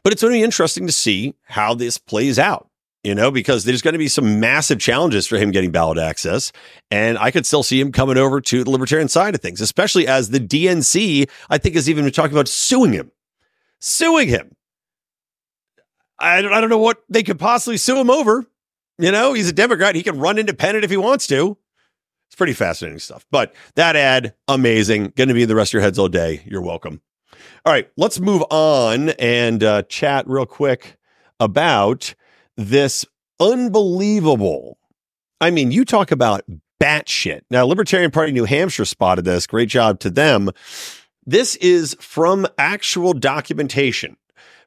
But 0.01 0.13
it's 0.13 0.23
going 0.23 0.33
to 0.33 0.39
be 0.39 0.43
interesting 0.43 0.87
to 0.87 0.93
see 0.93 1.35
how 1.43 1.75
this 1.75 1.99
plays 1.99 2.39
out 2.39 2.68
you 3.03 3.15
know, 3.15 3.31
because 3.31 3.63
there's 3.63 3.81
going 3.81 3.93
to 3.93 3.99
be 3.99 4.07
some 4.07 4.39
massive 4.39 4.79
challenges 4.79 5.25
for 5.25 5.37
him 5.37 5.51
getting 5.51 5.71
ballot 5.71 5.97
access. 5.97 6.51
And 6.91 7.17
I 7.17 7.31
could 7.31 7.45
still 7.45 7.63
see 7.63 7.79
him 7.79 7.91
coming 7.91 8.17
over 8.17 8.41
to 8.41 8.63
the 8.63 8.69
libertarian 8.69 9.07
side 9.07 9.35
of 9.35 9.41
things, 9.41 9.61
especially 9.61 10.07
as 10.07 10.29
the 10.29 10.39
DNC, 10.39 11.29
I 11.49 11.57
think, 11.57 11.75
is 11.75 11.89
even 11.89 12.03
been 12.03 12.13
talking 12.13 12.35
about 12.35 12.49
suing 12.49 12.93
him. 12.93 13.11
Suing 13.79 14.27
him. 14.27 14.55
I 16.19 16.41
don't, 16.41 16.51
I 16.51 16.59
don't 16.59 16.69
know 16.69 16.77
what 16.77 17.01
they 17.09 17.23
could 17.23 17.39
possibly 17.39 17.77
sue 17.77 17.97
him 17.97 18.09
over. 18.09 18.45
You 18.97 19.11
know, 19.13 19.31
he's 19.31 19.47
a 19.47 19.53
Democrat. 19.53 19.95
He 19.95 20.03
can 20.03 20.19
run 20.19 20.37
independent 20.37 20.83
if 20.83 20.91
he 20.91 20.97
wants 20.97 21.25
to. 21.27 21.57
It's 22.27 22.35
pretty 22.35 22.53
fascinating 22.53 22.99
stuff. 22.99 23.25
But 23.31 23.55
that 23.75 23.95
ad, 23.95 24.33
amazing. 24.49 25.13
Going 25.15 25.29
to 25.29 25.33
be 25.33 25.43
in 25.43 25.47
the 25.47 25.55
rest 25.55 25.69
of 25.69 25.73
your 25.75 25.81
heads 25.81 25.97
all 25.97 26.09
day. 26.09 26.43
You're 26.45 26.61
welcome. 26.61 27.01
All 27.65 27.71
right, 27.71 27.89
let's 27.95 28.19
move 28.19 28.43
on 28.49 29.09
and 29.11 29.63
uh, 29.63 29.83
chat 29.83 30.27
real 30.27 30.45
quick 30.45 30.97
about 31.39 32.13
this 32.59 33.05
unbelievable. 33.39 34.77
I 35.39 35.49
mean, 35.49 35.71
you 35.71 35.85
talk 35.85 36.11
about 36.11 36.43
batshit. 36.81 37.41
Now, 37.49 37.65
Libertarian 37.65 38.11
Party 38.11 38.31
New 38.31 38.45
Hampshire 38.45 38.85
spotted 38.85 39.25
this. 39.25 39.47
Great 39.47 39.69
job 39.69 39.99
to 40.01 40.09
them. 40.09 40.49
This 41.25 41.55
is 41.57 41.95
from 42.01 42.47
actual 42.57 43.13
documentation 43.13 44.17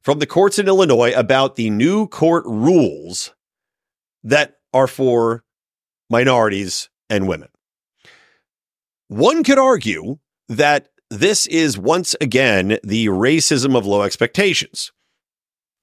from 0.02 0.18
the 0.18 0.26
courts 0.26 0.58
in 0.58 0.68
Illinois 0.68 1.12
about 1.14 1.56
the 1.56 1.70
new 1.70 2.06
court 2.08 2.44
rules 2.46 3.34
that 4.24 4.56
are 4.72 4.86
for 4.86 5.44
minorities 6.08 6.88
and 7.10 7.28
women. 7.28 7.48
One 9.08 9.44
could 9.44 9.58
argue 9.58 10.18
that 10.48 10.88
this 11.10 11.46
is 11.46 11.78
once 11.78 12.16
again 12.20 12.78
the 12.82 13.06
racism 13.08 13.76
of 13.76 13.84
low 13.84 14.02
expectations. 14.02 14.92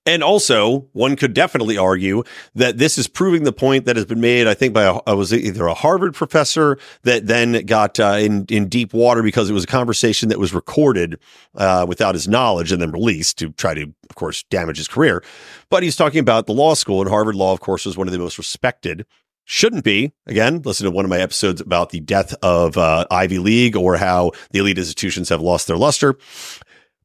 And 0.06 0.24
also, 0.24 0.88
one 0.94 1.15
could 1.15 1.34
definitely 1.34 1.77
argue 1.77 2.24
that 2.56 2.77
this 2.77 2.98
is 2.98 3.08
proving 3.08 3.44
the 3.44 3.51
point 3.53 3.86
that 3.86 3.96
has 3.96 4.06
been 4.06 4.22
made, 4.22 4.48
I 4.48 4.53
think, 4.53 4.74
by 4.74 4.84
a, 4.84 5.00
uh, 5.08 5.15
was 5.15 5.34
either 5.34 5.68
a 5.68 5.74
Harvard 5.74 6.15
professor 6.15 6.79
that 7.03 7.27
then 7.27 7.65
got 7.65 8.00
uh, 8.00 8.18
in, 8.20 8.46
in 8.50 8.70
deep 8.70 8.94
water 8.94 9.22
because 9.22 9.50
it 9.50 9.53
was 9.53 9.65
a 9.65 9.68
conversation 9.68 10.29
that 10.29 10.39
was 10.39 10.53
recorded 10.53 11.20
uh, 11.56 11.86
without 11.88 12.15
his 12.15 12.27
knowledge 12.27 12.72
and 12.72 12.82
then 12.82 12.91
released 12.91 13.38
to 13.39 13.51
try 13.51 13.74
to, 13.74 13.84
of 13.84 14.15
course, 14.15 14.44
damage 14.44 14.77
his 14.77 14.88
career. 14.88 15.24
But 15.70 15.84
he's 15.84 15.98
talking 15.98 16.20
about 16.20 16.48
the 16.48 16.53
law 16.53 16.74
school, 16.74 17.01
and 17.01 17.10
Harvard 17.10 17.36
Law, 17.36 17.53
of 17.53 17.60
course, 17.60 17.86
was 17.86 17.98
one 17.98 18.08
of 18.08 18.13
the 18.13 18.20
most 18.20 18.38
respected 18.38 19.06
shouldn't 19.46 19.84
be. 19.84 20.13
Again, 20.27 20.62
listen 20.63 20.86
to 20.86 20.91
one 20.91 21.06
of 21.06 21.10
my 21.10 21.20
episodes 21.20 21.60
about 21.60 21.89
the 21.89 22.00
death 22.00 22.36
of 22.44 22.77
uh, 22.77 23.06
Ivy 23.10 23.39
League 23.39 23.75
or 23.75 23.98
how 23.98 24.32
the 24.51 24.60
elite 24.60 24.77
institutions 24.77 25.29
have 25.29 25.41
lost 25.41 25.65
their 25.65 25.75
luster. 25.75 26.18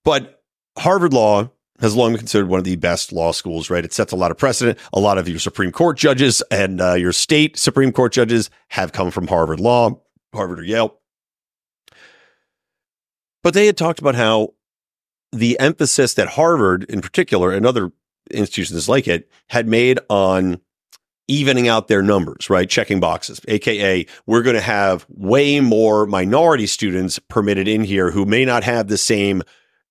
But 0.04 0.42
Harvard 0.76 1.14
Law 1.14 1.50
has 1.84 1.94
long 1.94 2.12
been 2.12 2.18
considered 2.18 2.48
one 2.48 2.58
of 2.58 2.64
the 2.64 2.76
best 2.76 3.12
law 3.12 3.30
schools, 3.30 3.68
right? 3.68 3.84
It 3.84 3.92
sets 3.92 4.12
a 4.12 4.16
lot 4.16 4.30
of 4.30 4.38
precedent. 4.38 4.78
A 4.94 5.00
lot 5.00 5.18
of 5.18 5.28
your 5.28 5.38
Supreme 5.38 5.70
Court 5.70 5.98
judges 5.98 6.42
and 6.50 6.80
uh, 6.80 6.94
your 6.94 7.12
state 7.12 7.58
Supreme 7.58 7.92
Court 7.92 8.12
judges 8.12 8.48
have 8.68 8.92
come 8.92 9.10
from 9.10 9.26
Harvard 9.26 9.60
Law, 9.60 10.00
Harvard 10.32 10.60
or 10.60 10.64
Yale. 10.64 10.98
But 13.42 13.52
they 13.52 13.66
had 13.66 13.76
talked 13.76 14.00
about 14.00 14.14
how 14.14 14.54
the 15.30 15.60
emphasis 15.60 16.14
that 16.14 16.28
Harvard, 16.28 16.84
in 16.84 17.02
particular, 17.02 17.52
and 17.52 17.66
other 17.66 17.92
institutions 18.30 18.88
like 18.88 19.06
it, 19.06 19.30
had 19.50 19.68
made 19.68 19.98
on 20.08 20.60
evening 21.28 21.68
out 21.68 21.88
their 21.88 22.02
numbers, 22.02 22.48
right? 22.48 22.68
Checking 22.68 23.00
boxes, 23.00 23.42
AKA, 23.46 24.06
we're 24.26 24.42
going 24.42 24.56
to 24.56 24.62
have 24.62 25.04
way 25.08 25.60
more 25.60 26.06
minority 26.06 26.66
students 26.66 27.18
permitted 27.18 27.68
in 27.68 27.84
here 27.84 28.10
who 28.10 28.24
may 28.24 28.46
not 28.46 28.64
have 28.64 28.88
the 28.88 28.98
same 28.98 29.42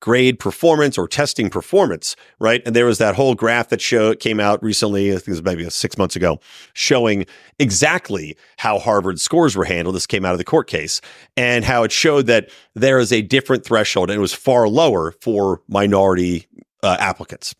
grade 0.03 0.37
performance 0.37 0.97
or 0.97 1.07
testing 1.07 1.49
performance, 1.49 2.17
right? 2.37 2.61
And 2.65 2.75
there 2.75 2.85
was 2.85 2.97
that 2.97 3.15
whole 3.15 3.35
graph 3.35 3.69
that 3.69 3.79
showed 3.79 4.19
came 4.19 4.37
out 4.37 4.61
recently, 4.61 5.11
I 5.11 5.15
think 5.15 5.29
it 5.29 5.31
was 5.31 5.43
maybe 5.43 5.69
six 5.69 5.97
months 5.97 6.17
ago, 6.17 6.41
showing 6.73 7.25
exactly 7.57 8.35
how 8.57 8.79
Harvard 8.79 9.21
scores 9.21 9.55
were 9.55 9.63
handled. 9.63 9.95
This 9.95 10.05
came 10.05 10.25
out 10.25 10.33
of 10.33 10.39
the 10.39 10.43
court 10.43 10.67
case 10.67 10.99
and 11.37 11.63
how 11.63 11.83
it 11.83 11.91
showed 11.93 12.27
that 12.27 12.49
there 12.75 12.99
is 12.99 13.13
a 13.13 13.21
different 13.21 13.63
threshold 13.63 14.09
and 14.09 14.17
it 14.17 14.21
was 14.21 14.33
far 14.33 14.67
lower 14.67 15.13
for 15.21 15.61
minority 15.69 16.47
uh, 16.83 16.97
applicants. 16.99 17.55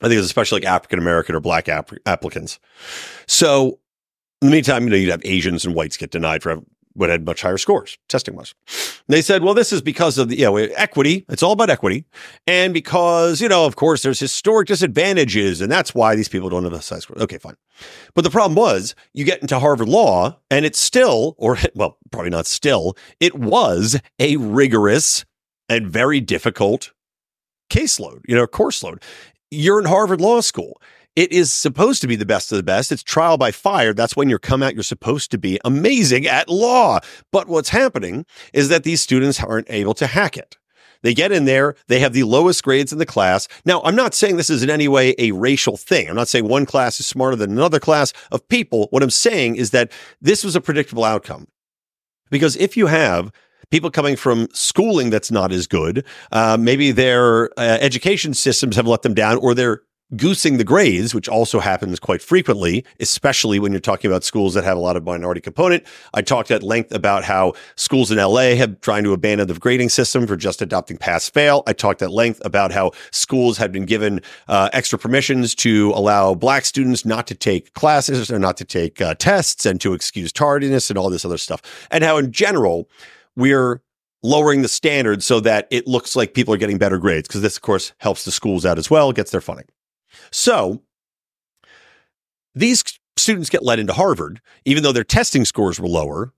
I 0.00 0.04
think 0.04 0.14
it 0.14 0.18
was 0.18 0.26
especially 0.26 0.60
like 0.60 0.68
African 0.68 1.00
American 1.00 1.34
or 1.34 1.40
black 1.40 1.68
app- 1.68 1.90
applicants. 2.06 2.60
So 3.26 3.80
in 4.40 4.46
the 4.46 4.52
meantime, 4.52 4.84
you 4.84 4.90
know, 4.90 4.96
you'd 4.96 5.10
have 5.10 5.22
Asians 5.24 5.64
and 5.64 5.74
whites 5.74 5.96
get 5.96 6.12
denied 6.12 6.44
for 6.44 6.62
what 6.94 7.10
had 7.10 7.24
much 7.24 7.42
higher 7.42 7.58
scores 7.58 7.98
testing 8.08 8.34
wise. 8.34 8.54
They 9.08 9.22
said, 9.22 9.42
well, 9.42 9.54
this 9.54 9.72
is 9.72 9.82
because 9.82 10.18
of 10.18 10.28
the, 10.28 10.38
you 10.38 10.44
know, 10.44 10.56
equity. 10.56 11.24
It's 11.28 11.42
all 11.42 11.52
about 11.52 11.70
equity. 11.70 12.04
And 12.46 12.72
because, 12.74 13.40
you 13.40 13.48
know, 13.48 13.66
of 13.66 13.76
course, 13.76 14.02
there's 14.02 14.20
historic 14.20 14.68
disadvantages. 14.68 15.60
And 15.60 15.70
that's 15.70 15.94
why 15.94 16.14
these 16.14 16.28
people 16.28 16.48
don't 16.48 16.64
have 16.64 16.72
a 16.72 16.78
high 16.78 16.98
score. 16.98 17.18
Okay, 17.18 17.38
fine. 17.38 17.56
But 18.14 18.24
the 18.24 18.30
problem 18.30 18.54
was 18.54 18.94
you 19.12 19.24
get 19.24 19.42
into 19.42 19.58
Harvard 19.58 19.88
Law 19.88 20.38
and 20.50 20.64
it's 20.64 20.80
still, 20.80 21.34
or 21.38 21.58
well, 21.74 21.98
probably 22.10 22.30
not 22.30 22.46
still, 22.46 22.96
it 23.20 23.34
was 23.34 24.00
a 24.18 24.36
rigorous 24.36 25.24
and 25.68 25.88
very 25.88 26.20
difficult 26.20 26.92
caseload, 27.70 28.20
you 28.28 28.34
know, 28.34 28.46
course 28.46 28.82
load. 28.82 29.02
You're 29.50 29.78
in 29.78 29.86
Harvard 29.86 30.20
Law 30.20 30.40
School. 30.40 30.80
It 31.14 31.30
is 31.30 31.52
supposed 31.52 32.00
to 32.00 32.06
be 32.06 32.16
the 32.16 32.24
best 32.24 32.50
of 32.52 32.56
the 32.56 32.62
best. 32.62 32.90
It's 32.90 33.02
trial 33.02 33.36
by 33.36 33.50
fire. 33.50 33.92
That's 33.92 34.16
when 34.16 34.30
you 34.30 34.38
come 34.38 34.62
out, 34.62 34.74
you're 34.74 34.82
supposed 34.82 35.30
to 35.32 35.38
be 35.38 35.60
amazing 35.64 36.26
at 36.26 36.48
law. 36.48 37.00
But 37.30 37.48
what's 37.48 37.68
happening 37.68 38.24
is 38.54 38.70
that 38.70 38.84
these 38.84 39.02
students 39.02 39.42
aren't 39.42 39.70
able 39.70 39.92
to 39.94 40.06
hack 40.06 40.38
it. 40.38 40.56
They 41.02 41.14
get 41.14 41.32
in 41.32 41.44
there, 41.44 41.74
they 41.88 41.98
have 41.98 42.12
the 42.12 42.22
lowest 42.22 42.62
grades 42.62 42.92
in 42.92 42.98
the 42.98 43.04
class. 43.04 43.48
Now, 43.64 43.82
I'm 43.82 43.96
not 43.96 44.14
saying 44.14 44.36
this 44.36 44.48
is 44.48 44.62
in 44.62 44.70
any 44.70 44.88
way 44.88 45.14
a 45.18 45.32
racial 45.32 45.76
thing. 45.76 46.08
I'm 46.08 46.16
not 46.16 46.28
saying 46.28 46.48
one 46.48 46.64
class 46.64 47.00
is 47.00 47.06
smarter 47.06 47.36
than 47.36 47.50
another 47.50 47.80
class 47.80 48.12
of 48.30 48.48
people. 48.48 48.86
What 48.90 49.02
I'm 49.02 49.10
saying 49.10 49.56
is 49.56 49.72
that 49.72 49.90
this 50.20 50.44
was 50.44 50.56
a 50.56 50.60
predictable 50.60 51.04
outcome. 51.04 51.48
Because 52.30 52.56
if 52.56 52.76
you 52.76 52.86
have 52.86 53.32
people 53.70 53.90
coming 53.90 54.16
from 54.16 54.48
schooling 54.54 55.10
that's 55.10 55.30
not 55.30 55.50
as 55.50 55.66
good, 55.66 56.06
uh, 56.30 56.56
maybe 56.58 56.92
their 56.92 57.50
uh, 57.58 57.78
education 57.80 58.32
systems 58.32 58.76
have 58.76 58.86
let 58.86 59.02
them 59.02 59.12
down, 59.12 59.38
or 59.38 59.54
their 59.54 59.82
goosing 60.16 60.58
the 60.58 60.64
grades, 60.64 61.14
which 61.14 61.28
also 61.28 61.60
happens 61.60 61.98
quite 61.98 62.22
frequently, 62.22 62.84
especially 63.00 63.58
when 63.58 63.72
you're 63.72 63.80
talking 63.80 64.10
about 64.10 64.24
schools 64.24 64.54
that 64.54 64.64
have 64.64 64.76
a 64.76 64.80
lot 64.80 64.96
of 64.96 65.04
minority 65.04 65.40
component. 65.40 65.84
I 66.14 66.22
talked 66.22 66.50
at 66.50 66.62
length 66.62 66.92
about 66.92 67.24
how 67.24 67.54
schools 67.76 68.10
in 68.10 68.18
LA 68.18 68.54
have 68.56 68.80
trying 68.80 69.04
to 69.04 69.12
abandon 69.12 69.48
the 69.48 69.54
grading 69.54 69.88
system 69.88 70.26
for 70.26 70.36
just 70.36 70.62
adopting 70.62 70.96
pass 70.96 71.28
fail. 71.28 71.62
I 71.66 71.72
talked 71.72 72.02
at 72.02 72.10
length 72.10 72.42
about 72.44 72.72
how 72.72 72.92
schools 73.10 73.58
had 73.58 73.72
been 73.72 73.86
given 73.86 74.20
uh, 74.48 74.68
extra 74.72 74.98
permissions 74.98 75.54
to 75.56 75.92
allow 75.94 76.34
black 76.34 76.64
students 76.64 77.04
not 77.04 77.26
to 77.28 77.34
take 77.34 77.72
classes 77.74 78.30
or 78.30 78.38
not 78.38 78.56
to 78.58 78.64
take 78.64 79.00
uh, 79.00 79.14
tests 79.14 79.66
and 79.66 79.80
to 79.80 79.94
excuse 79.94 80.32
tardiness 80.32 80.90
and 80.90 80.98
all 80.98 81.10
this 81.10 81.24
other 81.24 81.38
stuff. 81.38 81.62
And 81.90 82.04
how 82.04 82.18
in 82.18 82.32
general, 82.32 82.88
we're 83.36 83.82
lowering 84.22 84.62
the 84.62 84.68
standards 84.68 85.26
so 85.26 85.40
that 85.40 85.66
it 85.70 85.86
looks 85.86 86.14
like 86.14 86.34
people 86.34 86.54
are 86.54 86.58
getting 86.58 86.78
better 86.78 86.98
grades 86.98 87.26
because 87.26 87.42
this 87.42 87.56
of 87.56 87.62
course 87.62 87.92
helps 87.98 88.24
the 88.24 88.30
schools 88.30 88.64
out 88.64 88.78
as 88.78 88.90
well, 88.90 89.12
gets 89.12 89.30
their 89.30 89.40
funding. 89.40 89.66
So 90.30 90.82
these 92.54 92.82
students 93.16 93.50
get 93.50 93.62
let 93.62 93.78
into 93.78 93.92
Harvard, 93.92 94.40
even 94.64 94.82
though 94.82 94.92
their 94.92 95.04
testing 95.04 95.44
scores 95.44 95.80
were 95.80 95.88
lower, 95.88 96.32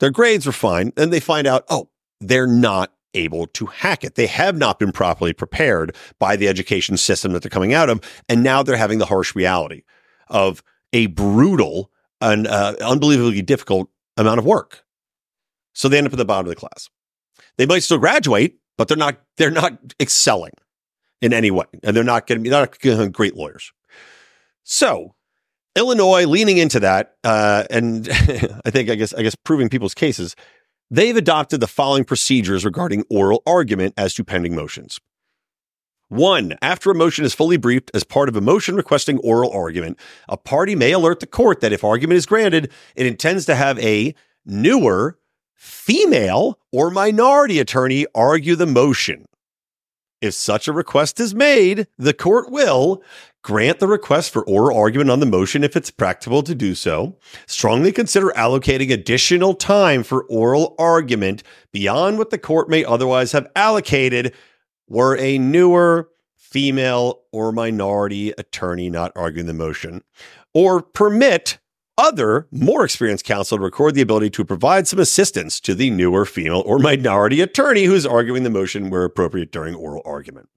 their 0.00 0.10
grades 0.10 0.46
were 0.46 0.52
fine. 0.52 0.92
Then 0.96 1.10
they 1.10 1.20
find 1.20 1.46
out, 1.46 1.64
oh, 1.68 1.88
they're 2.20 2.46
not 2.46 2.92
able 3.14 3.46
to 3.46 3.66
hack 3.66 4.04
it. 4.04 4.16
They 4.16 4.26
have 4.26 4.56
not 4.56 4.78
been 4.78 4.92
properly 4.92 5.32
prepared 5.32 5.94
by 6.18 6.36
the 6.36 6.48
education 6.48 6.96
system 6.96 7.32
that 7.32 7.42
they're 7.42 7.50
coming 7.50 7.72
out 7.72 7.88
of. 7.88 8.00
And 8.28 8.42
now 8.42 8.62
they're 8.62 8.76
having 8.76 8.98
the 8.98 9.06
harsh 9.06 9.34
reality 9.34 9.82
of 10.28 10.62
a 10.92 11.06
brutal 11.06 11.90
and 12.20 12.46
uh, 12.46 12.74
unbelievably 12.80 13.42
difficult 13.42 13.88
amount 14.16 14.38
of 14.38 14.44
work. 14.44 14.84
So 15.74 15.88
they 15.88 15.98
end 15.98 16.06
up 16.06 16.12
at 16.12 16.18
the 16.18 16.24
bottom 16.24 16.46
of 16.46 16.50
the 16.50 16.56
class. 16.56 16.88
They 17.56 17.66
might 17.66 17.82
still 17.82 17.98
graduate, 17.98 18.58
but 18.76 18.88
they're 18.88 18.96
not, 18.96 19.20
they're 19.36 19.50
not 19.50 19.78
excelling 20.00 20.52
in 21.24 21.32
any 21.32 21.50
way, 21.50 21.64
and 21.82 21.96
they're 21.96 22.04
not 22.04 22.26
going 22.26 22.38
to 22.38 22.42
be 22.42 22.50
not 22.50 22.78
great 23.12 23.34
lawyers. 23.34 23.72
So 24.62 25.14
Illinois 25.74 26.26
leaning 26.26 26.58
into 26.58 26.78
that, 26.80 27.16
uh, 27.24 27.64
and 27.70 28.06
I 28.66 28.70
think 28.70 28.90
I 28.90 28.94
guess 28.94 29.14
I 29.14 29.22
guess 29.22 29.34
proving 29.34 29.70
people's 29.70 29.94
cases, 29.94 30.36
they've 30.90 31.16
adopted 31.16 31.60
the 31.60 31.66
following 31.66 32.04
procedures 32.04 32.62
regarding 32.62 33.04
oral 33.08 33.42
argument 33.46 33.94
as 33.96 34.12
to 34.14 34.24
pending 34.24 34.54
motions. 34.54 35.00
One, 36.10 36.58
after 36.60 36.90
a 36.90 36.94
motion 36.94 37.24
is 37.24 37.34
fully 37.34 37.56
briefed 37.56 37.90
as 37.94 38.04
part 38.04 38.28
of 38.28 38.36
a 38.36 38.42
motion 38.42 38.76
requesting 38.76 39.16
oral 39.20 39.50
argument, 39.50 39.98
a 40.28 40.36
party 40.36 40.76
may 40.76 40.92
alert 40.92 41.20
the 41.20 41.26
court 41.26 41.60
that 41.62 41.72
if 41.72 41.82
argument 41.82 42.18
is 42.18 42.26
granted, 42.26 42.70
it 42.96 43.06
intends 43.06 43.46
to 43.46 43.54
have 43.54 43.78
a 43.78 44.14
newer 44.44 45.18
female 45.54 46.58
or 46.70 46.90
minority 46.90 47.58
attorney 47.58 48.06
argue 48.14 48.56
the 48.56 48.66
motion. 48.66 49.24
If 50.24 50.32
such 50.32 50.68
a 50.68 50.72
request 50.72 51.20
is 51.20 51.34
made, 51.34 51.86
the 51.98 52.14
court 52.14 52.50
will 52.50 53.02
grant 53.42 53.78
the 53.78 53.86
request 53.86 54.32
for 54.32 54.42
oral 54.46 54.74
argument 54.74 55.10
on 55.10 55.20
the 55.20 55.26
motion 55.26 55.62
if 55.62 55.76
it's 55.76 55.90
practicable 55.90 56.42
to 56.42 56.54
do 56.54 56.74
so, 56.74 57.18
strongly 57.46 57.92
consider 57.92 58.28
allocating 58.30 58.90
additional 58.90 59.52
time 59.52 60.02
for 60.02 60.24
oral 60.30 60.76
argument 60.78 61.42
beyond 61.72 62.16
what 62.16 62.30
the 62.30 62.38
court 62.38 62.70
may 62.70 62.82
otherwise 62.86 63.32
have 63.32 63.50
allocated 63.54 64.32
were 64.88 65.14
a 65.18 65.36
newer 65.36 66.08
female 66.36 67.20
or 67.30 67.52
minority 67.52 68.32
attorney 68.38 68.88
not 68.88 69.12
arguing 69.14 69.46
the 69.46 69.52
motion, 69.52 70.02
or 70.54 70.80
permit 70.80 71.58
other, 71.96 72.46
more 72.50 72.84
experienced 72.84 73.24
counsel 73.24 73.58
to 73.58 73.64
record 73.64 73.94
the 73.94 74.02
ability 74.02 74.30
to 74.30 74.44
provide 74.44 74.86
some 74.86 74.98
assistance 74.98 75.60
to 75.60 75.74
the 75.74 75.90
newer 75.90 76.24
female 76.24 76.62
or 76.66 76.78
minority 76.78 77.40
attorney 77.40 77.84
who's 77.84 78.06
arguing 78.06 78.42
the 78.42 78.50
motion 78.50 78.90
where 78.90 79.04
appropriate 79.04 79.52
during 79.52 79.74
oral 79.74 80.02
argument. 80.04 80.48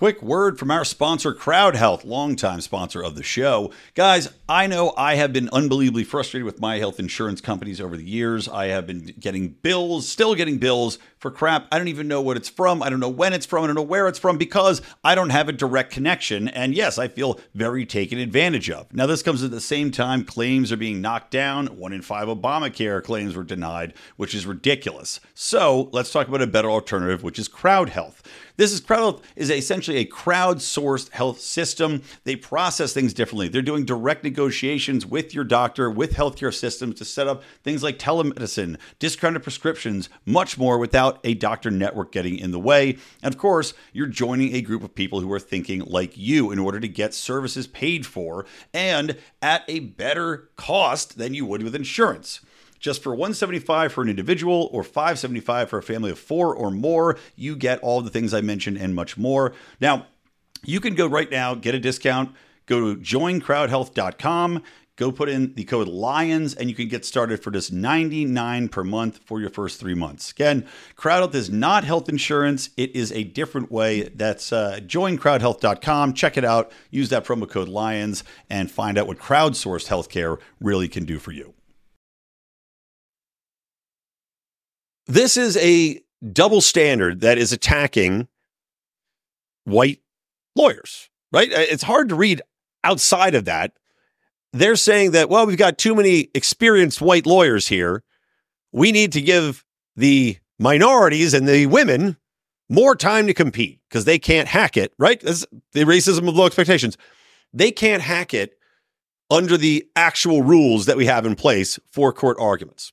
Quick 0.00 0.22
word 0.22 0.58
from 0.58 0.70
our 0.70 0.82
sponsor, 0.82 1.34
Crowd 1.34 1.76
Health, 1.76 2.06
longtime 2.06 2.62
sponsor 2.62 3.02
of 3.02 3.16
the 3.16 3.22
show. 3.22 3.70
Guys, 3.94 4.32
I 4.48 4.66
know 4.66 4.94
I 4.96 5.16
have 5.16 5.30
been 5.30 5.50
unbelievably 5.52 6.04
frustrated 6.04 6.46
with 6.46 6.58
my 6.58 6.78
health 6.78 6.98
insurance 6.98 7.42
companies 7.42 7.82
over 7.82 7.98
the 7.98 8.04
years. 8.04 8.48
I 8.48 8.68
have 8.68 8.86
been 8.86 9.14
getting 9.20 9.48
bills, 9.48 10.08
still 10.08 10.34
getting 10.34 10.56
bills 10.56 10.98
for 11.20 11.30
crap. 11.30 11.68
I 11.70 11.78
don't 11.78 11.88
even 11.88 12.08
know 12.08 12.22
what 12.22 12.38
it's 12.38 12.48
from. 12.48 12.82
I 12.82 12.88
don't 12.88 12.98
know 12.98 13.08
when 13.08 13.34
it's 13.34 13.44
from. 13.44 13.62
I 13.62 13.66
don't 13.66 13.76
know 13.76 13.82
where 13.82 14.08
it's 14.08 14.18
from 14.18 14.38
because 14.38 14.80
I 15.04 15.14
don't 15.14 15.30
have 15.30 15.48
a 15.48 15.52
direct 15.52 15.92
connection. 15.92 16.48
And 16.48 16.74
yes, 16.74 16.98
I 16.98 17.08
feel 17.08 17.38
very 17.54 17.84
taken 17.84 18.18
advantage 18.18 18.70
of. 18.70 18.92
Now, 18.92 19.06
this 19.06 19.22
comes 19.22 19.44
at 19.44 19.50
the 19.50 19.60
same 19.60 19.90
time 19.90 20.24
claims 20.24 20.72
are 20.72 20.78
being 20.78 21.02
knocked 21.02 21.30
down. 21.30 21.66
One 21.78 21.92
in 21.92 22.00
five 22.00 22.28
Obamacare 22.28 23.04
claims 23.04 23.36
were 23.36 23.44
denied, 23.44 23.92
which 24.16 24.34
is 24.34 24.46
ridiculous. 24.46 25.20
So 25.34 25.90
let's 25.92 26.10
talk 26.10 26.26
about 26.26 26.42
a 26.42 26.46
better 26.46 26.70
alternative, 26.70 27.22
which 27.22 27.38
is 27.38 27.48
Crowd 27.48 27.90
Health. 27.90 28.22
This 28.56 28.72
is 28.72 28.80
Crowd 28.80 28.98
Health 28.98 29.22
is 29.36 29.50
essentially 29.50 29.96
a 29.98 30.04
crowdsourced 30.04 31.10
health 31.12 31.40
system. 31.40 32.02
They 32.24 32.36
process 32.36 32.92
things 32.92 33.14
differently. 33.14 33.48
They're 33.48 33.62
doing 33.62 33.86
direct 33.86 34.22
negotiations 34.22 35.06
with 35.06 35.34
your 35.34 35.44
doctor, 35.44 35.90
with 35.90 36.12
healthcare 36.12 36.52
systems 36.52 36.96
to 36.96 37.06
set 37.06 37.26
up 37.26 37.42
things 37.62 37.82
like 37.82 37.98
telemedicine, 37.98 38.78
discounted 38.98 39.42
prescriptions, 39.42 40.10
much 40.26 40.58
more 40.58 40.76
without 40.78 41.09
a 41.24 41.34
doctor 41.34 41.70
network 41.70 42.12
getting 42.12 42.38
in 42.38 42.50
the 42.50 42.60
way. 42.60 42.96
And 43.22 43.34
of 43.34 43.38
course, 43.38 43.74
you're 43.92 44.06
joining 44.06 44.54
a 44.54 44.62
group 44.62 44.84
of 44.84 44.94
people 44.94 45.20
who 45.20 45.32
are 45.32 45.40
thinking 45.40 45.80
like 45.80 46.16
you 46.16 46.50
in 46.52 46.58
order 46.58 46.78
to 46.80 46.88
get 46.88 47.14
services 47.14 47.66
paid 47.66 48.06
for 48.06 48.46
and 48.72 49.16
at 49.42 49.64
a 49.68 49.80
better 49.80 50.50
cost 50.56 51.18
than 51.18 51.34
you 51.34 51.46
would 51.46 51.62
with 51.62 51.74
insurance. 51.74 52.40
Just 52.78 53.02
for 53.02 53.10
175 53.10 53.92
for 53.92 54.02
an 54.02 54.08
individual 54.08 54.70
or 54.72 54.82
575 54.82 55.68
for 55.68 55.78
a 55.78 55.82
family 55.82 56.10
of 56.10 56.18
4 56.18 56.54
or 56.54 56.70
more, 56.70 57.18
you 57.36 57.54
get 57.54 57.78
all 57.80 58.00
the 58.00 58.10
things 58.10 58.32
I 58.32 58.40
mentioned 58.40 58.78
and 58.78 58.94
much 58.94 59.18
more. 59.18 59.52
Now, 59.80 60.06
you 60.64 60.80
can 60.80 60.94
go 60.94 61.06
right 61.06 61.30
now, 61.30 61.54
get 61.54 61.74
a 61.74 61.78
discount, 61.78 62.34
go 62.64 62.94
to 62.94 63.00
joincrowdhealth.com, 63.00 64.62
go 65.00 65.10
put 65.10 65.30
in 65.30 65.54
the 65.54 65.64
code 65.64 65.88
LIONS, 65.88 66.54
and 66.54 66.68
you 66.68 66.76
can 66.76 66.86
get 66.86 67.06
started 67.06 67.42
for 67.42 67.50
just 67.50 67.72
99 67.72 68.68
per 68.68 68.84
month 68.84 69.18
for 69.24 69.40
your 69.40 69.48
first 69.48 69.80
three 69.80 69.94
months. 69.94 70.30
Again, 70.30 70.68
CrowdHealth 70.94 71.34
is 71.34 71.48
not 71.48 71.84
health 71.84 72.10
insurance. 72.10 72.68
It 72.76 72.94
is 72.94 73.10
a 73.12 73.24
different 73.24 73.72
way. 73.72 74.10
That's 74.10 74.52
uh, 74.52 74.80
joincrowdhealth.com. 74.82 76.12
Check 76.12 76.36
it 76.36 76.44
out. 76.44 76.70
Use 76.90 77.08
that 77.08 77.24
promo 77.24 77.48
code 77.48 77.68
LIONS 77.68 78.22
and 78.50 78.70
find 78.70 78.98
out 78.98 79.06
what 79.06 79.18
crowdsourced 79.18 79.88
healthcare 79.88 80.38
really 80.60 80.86
can 80.86 81.06
do 81.06 81.18
for 81.18 81.32
you. 81.32 81.54
This 85.06 85.38
is 85.38 85.56
a 85.56 86.02
double 86.30 86.60
standard 86.60 87.22
that 87.22 87.38
is 87.38 87.54
attacking 87.54 88.28
white 89.64 90.00
lawyers, 90.54 91.08
right? 91.32 91.50
Uh, 91.50 91.60
It's 91.60 91.84
hard 91.84 92.10
to 92.10 92.14
read 92.14 92.42
outside 92.84 93.34
of 93.34 93.46
that. 93.46 93.72
They're 94.52 94.76
saying 94.76 95.12
that, 95.12 95.28
well, 95.28 95.46
we've 95.46 95.56
got 95.56 95.78
too 95.78 95.94
many 95.94 96.28
experienced 96.34 97.00
white 97.00 97.26
lawyers 97.26 97.68
here. 97.68 98.02
We 98.72 98.92
need 98.92 99.12
to 99.12 99.20
give 99.20 99.64
the 99.96 100.38
minorities 100.58 101.34
and 101.34 101.48
the 101.48 101.66
women 101.66 102.16
more 102.68 102.94
time 102.94 103.26
to 103.26 103.34
compete 103.34 103.80
because 103.88 104.04
they 104.04 104.18
can't 104.18 104.48
hack 104.48 104.76
it, 104.76 104.92
right? 104.98 105.20
That's 105.20 105.46
the 105.72 105.84
racism 105.84 106.28
of 106.28 106.36
low 106.36 106.46
expectations. 106.46 106.96
They 107.52 107.70
can't 107.72 108.02
hack 108.02 108.32
it 108.34 108.56
under 109.30 109.56
the 109.56 109.86
actual 109.94 110.42
rules 110.42 110.86
that 110.86 110.96
we 110.96 111.06
have 111.06 111.26
in 111.26 111.34
place 111.36 111.78
for 111.90 112.12
court 112.12 112.36
arguments. 112.40 112.92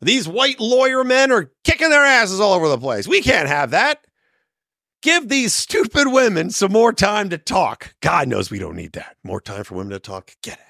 These 0.00 0.28
white 0.28 0.60
lawyer 0.60 1.04
men 1.04 1.32
are 1.32 1.50
kicking 1.64 1.88
their 1.90 2.04
asses 2.04 2.40
all 2.40 2.52
over 2.52 2.68
the 2.68 2.78
place. 2.78 3.08
We 3.08 3.22
can't 3.22 3.48
have 3.48 3.70
that. 3.70 4.06
Give 5.02 5.28
these 5.28 5.54
stupid 5.54 6.08
women 6.08 6.50
some 6.50 6.72
more 6.72 6.92
time 6.92 7.30
to 7.30 7.38
talk. 7.38 7.94
God 8.00 8.28
knows 8.28 8.50
we 8.50 8.58
don't 8.58 8.76
need 8.76 8.92
that. 8.92 9.16
More 9.22 9.40
time 9.40 9.64
for 9.64 9.74
women 9.74 9.92
to 9.92 9.98
talk. 9.98 10.32
Get 10.42 10.58
it. 10.58 10.65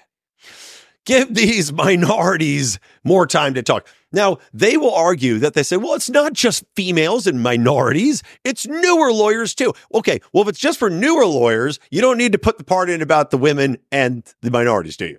Give 1.06 1.32
these 1.32 1.72
minorities 1.72 2.78
more 3.04 3.26
time 3.26 3.54
to 3.54 3.62
talk. 3.62 3.86
Now, 4.12 4.38
they 4.52 4.76
will 4.76 4.94
argue 4.94 5.38
that 5.38 5.54
they 5.54 5.62
say, 5.62 5.76
well, 5.76 5.94
it's 5.94 6.10
not 6.10 6.32
just 6.32 6.64
females 6.74 7.26
and 7.26 7.42
minorities, 7.42 8.22
it's 8.44 8.66
newer 8.66 9.12
lawyers 9.12 9.54
too. 9.54 9.72
Okay, 9.94 10.20
well, 10.32 10.42
if 10.42 10.48
it's 10.48 10.58
just 10.58 10.78
for 10.78 10.90
newer 10.90 11.24
lawyers, 11.24 11.78
you 11.90 12.00
don't 12.00 12.18
need 12.18 12.32
to 12.32 12.38
put 12.38 12.58
the 12.58 12.64
part 12.64 12.90
in 12.90 13.02
about 13.02 13.30
the 13.30 13.38
women 13.38 13.78
and 13.92 14.24
the 14.42 14.50
minorities, 14.50 14.96
do 14.96 15.06
you? 15.06 15.18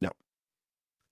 No. 0.00 0.10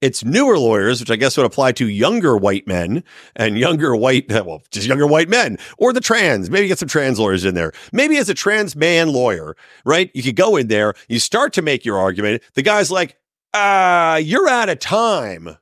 It's 0.00 0.24
newer 0.24 0.58
lawyers, 0.58 0.98
which 0.98 1.10
I 1.10 1.16
guess 1.16 1.36
would 1.36 1.46
apply 1.46 1.72
to 1.72 1.88
younger 1.88 2.36
white 2.36 2.66
men 2.66 3.04
and 3.36 3.56
younger 3.56 3.94
white, 3.94 4.26
well, 4.30 4.62
just 4.72 4.88
younger 4.88 5.06
white 5.06 5.28
men 5.28 5.56
or 5.78 5.92
the 5.92 6.00
trans. 6.00 6.50
Maybe 6.50 6.66
get 6.66 6.80
some 6.80 6.88
trans 6.88 7.20
lawyers 7.20 7.44
in 7.44 7.54
there. 7.54 7.72
Maybe 7.92 8.16
as 8.16 8.28
a 8.28 8.34
trans 8.34 8.74
man 8.74 9.12
lawyer, 9.12 9.56
right? 9.84 10.10
You 10.14 10.22
could 10.24 10.36
go 10.36 10.56
in 10.56 10.66
there, 10.66 10.94
you 11.08 11.20
start 11.20 11.52
to 11.52 11.62
make 11.62 11.84
your 11.84 11.98
argument. 11.98 12.42
The 12.54 12.62
guy's 12.62 12.90
like, 12.90 13.16
uh, 13.54 14.20
you're 14.22 14.48
out 14.48 14.68
of 14.68 14.80
time. 14.80 15.56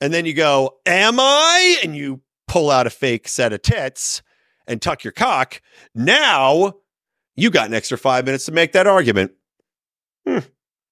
And 0.00 0.12
then 0.12 0.24
you 0.24 0.34
go, 0.34 0.76
am 0.86 1.18
I? 1.18 1.78
And 1.82 1.96
you 1.96 2.22
pull 2.46 2.70
out 2.70 2.86
a 2.86 2.90
fake 2.90 3.28
set 3.28 3.52
of 3.52 3.62
tits 3.62 4.22
and 4.66 4.80
tuck 4.80 5.04
your 5.04 5.12
cock. 5.12 5.60
Now 5.94 6.74
you 7.36 7.50
got 7.50 7.68
an 7.68 7.74
extra 7.74 7.98
five 7.98 8.24
minutes 8.24 8.46
to 8.46 8.52
make 8.52 8.72
that 8.72 8.86
argument. 8.86 9.32
Hmm. 10.26 10.38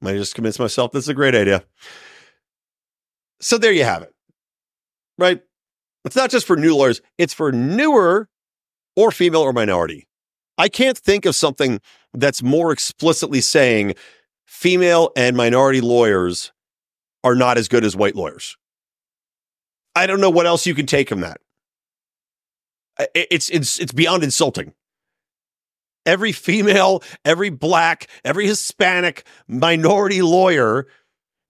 I 0.05 0.15
just 0.15 0.35
convinced 0.35 0.59
myself 0.59 0.93
this 0.93 1.05
is 1.05 1.09
a 1.09 1.15
great 1.15 1.35
idea. 1.35 1.65
So 3.41 3.59
there 3.59 3.73
you 3.73 3.85
have 3.85 4.03
it. 4.03 4.13
Right? 5.19 5.43
It's 6.05 6.17
not 6.17 6.31
just 6.31 6.47
for 6.47 6.57
new 6.57 6.75
lawyers, 6.75 7.01
it's 7.19 7.35
for 7.35 7.53
newer 7.53 8.29
or 8.97 9.13
female 9.13 9.43
or 9.43 9.53
minority. 9.53 10.09
I 10.59 10.69
can't 10.69 10.99
think 10.99 11.25
of 11.25 11.37
something 11.37 11.81
that's 12.13 12.43
more 12.43 12.73
explicitly 12.73 13.41
saying 13.41 13.95
female 14.53 15.11
and 15.17 15.35
minority 15.35 15.81
lawyers 15.81 16.53
are 17.25 17.35
not 17.35 17.57
as 17.57 17.69
good 17.69 17.85
as 17.85 17.97
white 17.97 18.15
lawyers. 18.15 18.57
I 19.97 20.07
don't 20.07 20.21
know 20.21 20.31
what 20.31 20.47
else 20.47 20.67
you 20.67 20.75
can 20.75 20.85
take 20.85 21.09
from 21.09 21.23
that. 21.23 21.41
It's 23.15 23.49
it's 23.49 23.81
it's 23.81 23.93
beyond 23.93 24.23
insulting. 24.23 24.75
Every 26.05 26.33
female, 26.33 27.03
every 27.25 27.49
black, 27.49 28.09
every 28.25 28.47
Hispanic 28.47 29.25
minority 29.49 30.21
lawyer 30.21 30.87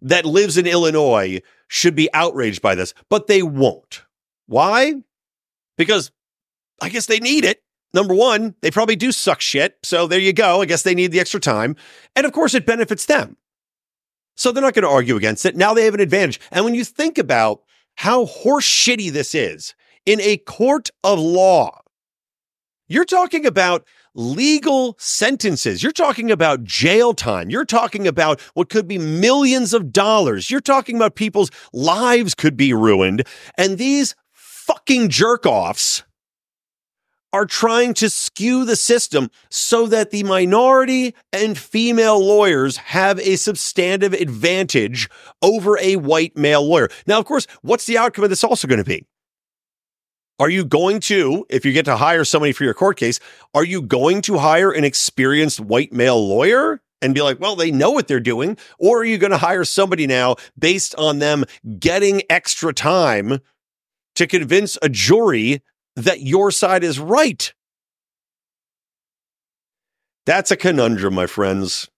that 0.03 0.25
lives 0.25 0.57
in 0.57 0.67
Illinois 0.67 1.41
should 1.67 1.97
be 1.97 2.09
outraged 2.15 2.62
by 2.62 2.77
this, 2.77 2.95
but 3.11 3.27
they 3.27 3.43
won't. 3.43 4.05
Why? 4.47 4.95
Because 5.77 6.12
I 6.81 6.88
guess 6.88 7.07
they 7.07 7.19
need 7.19 7.45
it. 7.45 7.62
Number 7.94 8.14
one, 8.14 8.55
they 8.62 8.70
probably 8.70 8.96
do 8.96 9.12
suck 9.12 9.40
shit. 9.40 9.78
So 9.83 10.07
there 10.07 10.18
you 10.18 10.33
go. 10.33 10.62
I 10.62 10.66
guess 10.66 10.83
they 10.83 10.94
need 10.94 11.12
the 11.12 11.20
extra 11.20 11.40
time. 11.40 11.76
And 12.16 12.26
of 12.26 12.33
course, 12.33 12.55
it 12.55 12.66
benefits 12.66 13.07
them. 13.07 13.37
So 14.37 14.50
they're 14.50 14.62
not 14.62 14.74
going 14.74 14.85
to 14.85 14.88
argue 14.88 15.16
against 15.16 15.44
it. 15.44 15.57
Now 15.57 15.74
they 15.74 15.85
have 15.85 15.94
an 15.94 16.00
advantage. 16.00 16.40
And 16.50 16.64
when 16.64 16.74
you 16.74 16.85
think 16.85 17.18
about 17.18 17.62
how 17.96 18.24
horse 18.24 18.66
shitty 18.66 19.12
this 19.12 19.35
is 19.35 19.74
in 20.07 20.20
a 20.20 20.38
court 20.38 20.90
of 21.05 21.18
law, 21.18 21.81
you're 22.88 23.05
talking 23.05 23.44
about 23.46 23.87
legal 24.14 24.96
sentences. 24.98 25.83
You're 25.83 25.92
talking 25.92 26.31
about 26.31 26.64
jail 26.64 27.14
time. 27.14 27.50
You're 27.50 27.64
talking 27.64 28.07
about 28.07 28.40
what 28.55 28.68
could 28.68 28.87
be 28.87 28.98
millions 28.98 29.72
of 29.72 29.92
dollars. 29.92 30.50
You're 30.50 30.61
talking 30.61 30.96
about 30.96 31.14
people's 31.14 31.50
lives 31.72 32.35
could 32.35 32.57
be 32.57 32.74
ruined. 32.74 33.26
And 33.57 33.78
these 33.78 34.14
fucking 34.33 35.09
jerk 35.09 35.46
offs 35.46 36.05
are 37.33 37.47
trying 37.47 37.95
to 37.95 38.11
skew 38.11 38.64
the 38.64 38.77
system 38.77 39.31
so 39.51 39.87
that 39.87 40.11
the 40.11 40.23
minority 40.23 41.14
and 41.33 41.57
female 41.57 42.25
lawyers 42.25 42.77
have 42.77 43.18
a 43.21 43.37
substantive 43.37 44.12
advantage 44.12 45.09
over 45.40 45.79
a 45.79 45.97
white 45.97 46.37
male 46.37 46.66
lawyer. 46.66 46.88
Now, 47.07 47.18
of 47.18 47.25
course, 47.25 47.47
what's 47.62 47.87
the 47.87 47.99
outcome 47.99 48.25
of 48.25 48.31
this 48.31 48.45
also 48.45 48.68
going 48.68 48.83
to 48.83 48.85
be? 48.85 49.07
Are 50.38 50.51
you 50.51 50.64
going 50.64 51.01
to, 51.01 51.47
if 51.49 51.64
you 51.64 51.73
get 51.73 51.85
to 51.85 51.97
hire 51.97 52.25
somebody 52.25 52.53
for 52.53 52.64
your 52.64 52.75
court 52.75 52.97
case, 52.97 53.21
are 53.55 53.64
you 53.64 53.81
going 53.81 54.23
to 54.23 54.38
hire 54.38 54.73
an 54.73 54.85
experienced 54.85 55.61
white 55.61 55.92
male 55.92 56.27
lawyer 56.27 56.81
and 57.01 57.14
be 57.14 57.23
like, 57.23 57.38
well, 57.38 57.55
they 57.55 57.71
know 57.71 57.90
what 57.90 58.09
they're 58.09 58.21
doing? 58.21 58.57
Or 58.79 59.01
are 59.01 59.05
you 59.05 59.18
going 59.18 59.31
to 59.31 59.38
hire 59.38 59.64
somebody 59.64 60.07
now 60.07 60.37
based 60.59 60.95
on 60.97 61.18
them 61.18 61.45
getting 61.79 62.23
extra 62.31 62.73
time 62.73 63.38
to 64.14 64.27
convince 64.27 64.79
a 64.83 64.88
jury 64.88 65.62
that 65.96 66.20
your 66.20 66.50
side 66.50 66.85
is 66.85 66.98
right? 66.98 67.52
That's 70.24 70.50
a 70.50 70.57
conundrum, 70.57 71.14
my 71.14 71.26
friends. 71.26 71.88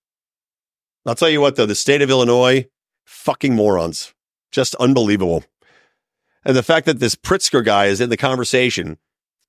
I'll 1.07 1.14
tell 1.14 1.28
you 1.28 1.40
what, 1.40 1.57
though, 1.57 1.66
the 1.66 1.74
state 1.74 2.00
of 2.00 2.11
Illinois, 2.11 2.66
fucking 3.04 3.54
morons. 3.54 4.14
Just 4.50 4.74
unbelievable. 4.76 5.44
And 6.44 6.57
the 6.57 6.62
fact 6.62 6.87
that 6.87 7.00
this 7.00 7.14
Pritzker 7.14 7.64
guy 7.64 7.87
is 7.87 8.00
in 8.00 8.11
the 8.11 8.16
conversation, 8.16 8.98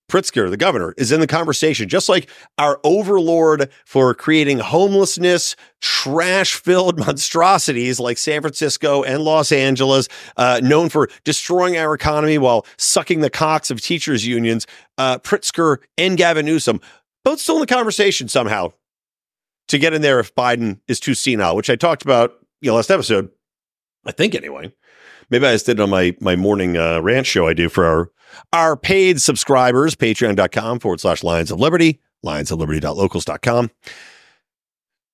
Pritzker, 0.09 0.49
the 0.49 0.57
governor, 0.57 0.93
is 0.97 1.11
in 1.11 1.19
the 1.19 1.27
conversation, 1.27 1.89
just 1.89 2.09
like 2.09 2.29
our 2.57 2.79
overlord 2.83 3.69
for 3.85 4.13
creating 4.13 4.59
homelessness, 4.59 5.55
trash 5.81 6.53
filled 6.53 6.99
monstrosities 7.05 7.99
like 7.99 8.17
San 8.17 8.41
Francisco 8.41 9.03
and 9.03 9.23
Los 9.23 9.51
Angeles, 9.51 10.07
uh, 10.37 10.59
known 10.63 10.89
for 10.89 11.09
destroying 11.23 11.77
our 11.77 11.93
economy 11.93 12.37
while 12.37 12.65
sucking 12.77 13.21
the 13.21 13.29
cocks 13.29 13.71
of 13.71 13.81
teachers' 13.81 14.25
unions. 14.25 14.67
Uh, 14.97 15.17
Pritzker 15.19 15.77
and 15.97 16.17
Gavin 16.17 16.45
Newsom, 16.45 16.79
both 17.23 17.39
still 17.39 17.55
in 17.55 17.61
the 17.61 17.67
conversation 17.67 18.27
somehow 18.27 18.71
to 19.67 19.79
get 19.79 19.93
in 19.93 20.01
there 20.01 20.19
if 20.19 20.33
Biden 20.35 20.79
is 20.87 20.99
too 20.99 21.15
senile, 21.15 21.55
which 21.55 21.69
I 21.69 21.75
talked 21.75 22.03
about 22.03 22.35
you 22.61 22.69
know, 22.69 22.75
last 22.75 22.91
episode. 22.91 23.29
I 24.05 24.11
think 24.11 24.35
anyway. 24.35 24.71
Maybe 25.29 25.47
I 25.47 25.53
just 25.53 25.65
did 25.65 25.79
it 25.79 25.83
on 25.83 25.89
my 25.89 26.15
my 26.19 26.35
morning 26.35 26.77
uh, 26.77 27.01
rant 27.01 27.25
show 27.25 27.47
I 27.47 27.53
do 27.53 27.67
for 27.69 27.85
our 27.85 28.11
our 28.53 28.75
paid 28.77 29.21
subscribers, 29.21 29.95
patreon.com 29.95 30.79
forward 30.79 30.99
slash 30.99 31.23
Lions 31.23 31.51
of 31.51 31.59
Liberty, 31.59 31.99
lionsofliberty.locals.com. 32.25 33.71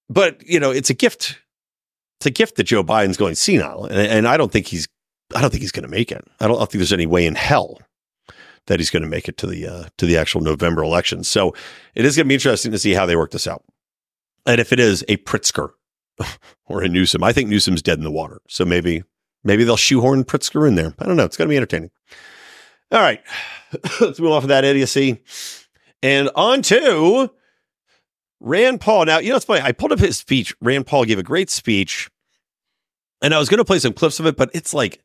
But, 0.09 0.45
you 0.45 0.59
know, 0.59 0.71
it's 0.71 0.89
a 0.89 0.93
gift. 0.93 1.39
It's 2.19 2.25
a 2.25 2.31
gift 2.31 2.57
that 2.57 2.63
Joe 2.63 2.83
Biden's 2.83 3.17
going 3.17 3.35
senile. 3.35 3.85
And, 3.85 3.99
and 3.99 4.27
I 4.27 4.37
don't 4.37 4.51
think 4.51 4.67
he's 4.67 4.87
I 5.35 5.41
don't 5.41 5.49
think 5.49 5.61
he's 5.61 5.71
going 5.71 5.83
to 5.83 5.89
make 5.89 6.11
it. 6.11 6.23
I 6.39 6.47
don't, 6.47 6.55
I 6.55 6.59
don't 6.59 6.71
think 6.71 6.79
there's 6.79 6.93
any 6.93 7.05
way 7.05 7.25
in 7.25 7.35
hell 7.35 7.79
that 8.67 8.79
he's 8.79 8.89
going 8.89 9.03
to 9.03 9.09
make 9.09 9.27
it 9.27 9.37
to 9.37 9.47
the 9.47 9.67
uh, 9.67 9.85
to 9.97 10.05
the 10.05 10.17
actual 10.17 10.41
November 10.41 10.83
election. 10.83 11.23
So 11.23 11.53
it 11.95 12.05
is 12.05 12.15
going 12.15 12.25
to 12.25 12.29
be 12.29 12.35
interesting 12.35 12.71
to 12.71 12.79
see 12.79 12.93
how 12.93 13.05
they 13.05 13.15
work 13.15 13.31
this 13.31 13.47
out. 13.47 13.63
And 14.45 14.59
if 14.59 14.73
it 14.73 14.79
is 14.79 15.03
a 15.07 15.17
Pritzker 15.17 15.71
or 16.65 16.81
a 16.81 16.89
Newsom, 16.89 17.23
I 17.23 17.33
think 17.33 17.49
Newsom's 17.49 17.81
dead 17.81 17.97
in 17.97 18.03
the 18.03 18.11
water. 18.11 18.41
So 18.47 18.65
maybe 18.65 19.03
maybe 19.43 19.63
they'll 19.63 19.77
shoehorn 19.77 20.23
Pritzker 20.23 20.67
in 20.67 20.75
there. 20.75 20.93
I 20.99 21.05
don't 21.05 21.15
know. 21.15 21.25
It's 21.25 21.37
going 21.37 21.47
to 21.47 21.53
be 21.53 21.57
entertaining. 21.57 21.91
All 22.91 22.99
right, 22.99 23.21
let's 24.01 24.19
move 24.19 24.31
off 24.31 24.43
of 24.43 24.49
that 24.49 24.65
idiocy 24.65 25.21
and 26.03 26.29
on 26.35 26.61
to 26.63 27.31
Rand 28.39 28.81
Paul. 28.81 29.05
Now 29.05 29.19
you 29.19 29.29
know 29.29 29.37
it's 29.37 29.45
funny. 29.45 29.61
I 29.61 29.71
pulled 29.71 29.91
up 29.91 29.99
his 29.99 30.17
speech. 30.17 30.53
Rand 30.61 30.87
Paul 30.87 31.05
gave 31.05 31.19
a 31.19 31.23
great 31.23 31.49
speech, 31.49 32.09
and 33.21 33.33
I 33.33 33.39
was 33.39 33.49
going 33.49 33.59
to 33.59 33.65
play 33.65 33.79
some 33.79 33.93
clips 33.93 34.19
of 34.19 34.25
it, 34.25 34.35
but 34.35 34.51
it's 34.53 34.73
like 34.73 35.01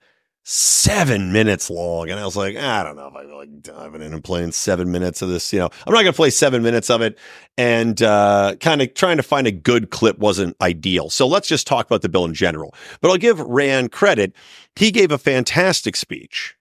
seven 0.49 1.33
minutes 1.33 1.69
long. 1.71 2.09
And 2.09 2.21
I 2.21 2.25
was 2.25 2.37
like, 2.37 2.57
I 2.57 2.85
don't 2.85 2.95
know 2.95 3.09
if 3.09 3.17
I'm 3.17 3.31
like 3.33 3.63
diving 3.63 4.01
in 4.01 4.15
and 4.15 4.23
playing 4.23 4.53
seven 4.53 4.93
minutes 4.93 5.21
of 5.21 5.29
this. 5.29 5.53
You 5.53 5.59
know, 5.59 5.71
I'm 5.87 5.93
not 5.93 6.03
going 6.03 6.13
to 6.13 6.17
play 6.17 6.31
seven 6.31 6.63
minutes 6.63 6.89
of 6.89 7.03
it. 7.03 7.19
And 7.59 8.01
uh, 8.01 8.55
kind 8.61 8.81
of 8.81 8.95
trying 8.95 9.17
to 9.17 9.25
find 9.25 9.49
a 9.49 9.53
good 9.53 9.91
clip 9.91 10.19
wasn't 10.19 10.57
ideal. 10.61 11.11
So 11.11 11.27
let's 11.27 11.49
just 11.49 11.67
talk 11.67 11.87
about 11.87 12.03
the 12.03 12.09
bill 12.09 12.25
in 12.25 12.33
general. 12.33 12.77
But 13.01 13.11
I'll 13.11 13.17
give 13.17 13.41
Rand 13.41 13.91
credit. 13.91 14.35
He 14.77 14.93
gave 14.93 15.11
a 15.11 15.19
fantastic 15.19 15.97
speech, 15.97 16.55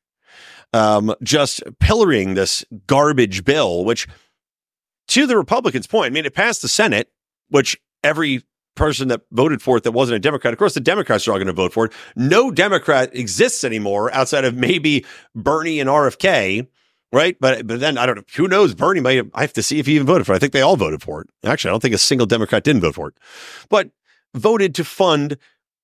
um, 0.75 1.15
just 1.23 1.63
pillorying 1.81 2.35
this 2.35 2.65
garbage 2.85 3.45
bill, 3.45 3.85
which 3.85 4.07
to 5.07 5.25
the 5.25 5.37
Republicans' 5.37 5.87
point, 5.87 6.07
I 6.07 6.09
mean, 6.09 6.25
it 6.25 6.33
passed 6.33 6.61
the 6.61 6.67
Senate, 6.67 7.09
which 7.49 7.77
every 8.03 8.43
person 8.75 9.07
that 9.07 9.21
voted 9.31 9.61
for 9.61 9.77
it 9.77 9.83
that 9.83 9.93
wasn't 9.93 10.17
a 10.17 10.19
Democrat. 10.19 10.53
Of 10.53 10.59
course, 10.59 10.73
the 10.73 10.81
Democrats 10.81 11.27
are 11.27 11.31
all 11.31 11.37
going 11.37 11.47
to 11.47 11.53
vote 11.53 11.71
for 11.71 11.85
it. 11.85 11.93
No 12.17 12.51
Democrat 12.51 13.15
exists 13.15 13.63
anymore 13.63 14.13
outside 14.13 14.43
of 14.43 14.57
maybe 14.57 15.05
Bernie 15.33 15.79
and 15.79 15.89
RFK, 15.89 16.67
right? 17.13 17.37
But 17.39 17.65
but 17.65 17.79
then 17.79 17.97
I 17.97 18.05
don't 18.05 18.17
know. 18.17 18.23
Who 18.35 18.49
knows? 18.49 18.75
Bernie 18.75 18.99
might. 18.99 19.23
I 19.33 19.41
have 19.41 19.53
to 19.53 19.63
see 19.63 19.79
if 19.79 19.85
he 19.85 19.95
even 19.95 20.07
voted 20.07 20.27
for 20.27 20.33
it. 20.33 20.35
I 20.35 20.39
think 20.39 20.51
they 20.51 20.61
all 20.61 20.75
voted 20.75 21.01
for 21.01 21.21
it. 21.21 21.29
Actually, 21.45 21.69
I 21.69 21.73
don't 21.73 21.81
think 21.81 21.95
a 21.95 21.99
single 21.99 22.27
Democrat 22.27 22.65
didn't 22.65 22.81
vote 22.81 22.95
for 22.95 23.07
it, 23.07 23.13
but 23.69 23.91
voted 24.33 24.75
to 24.75 24.83
fund 24.83 25.37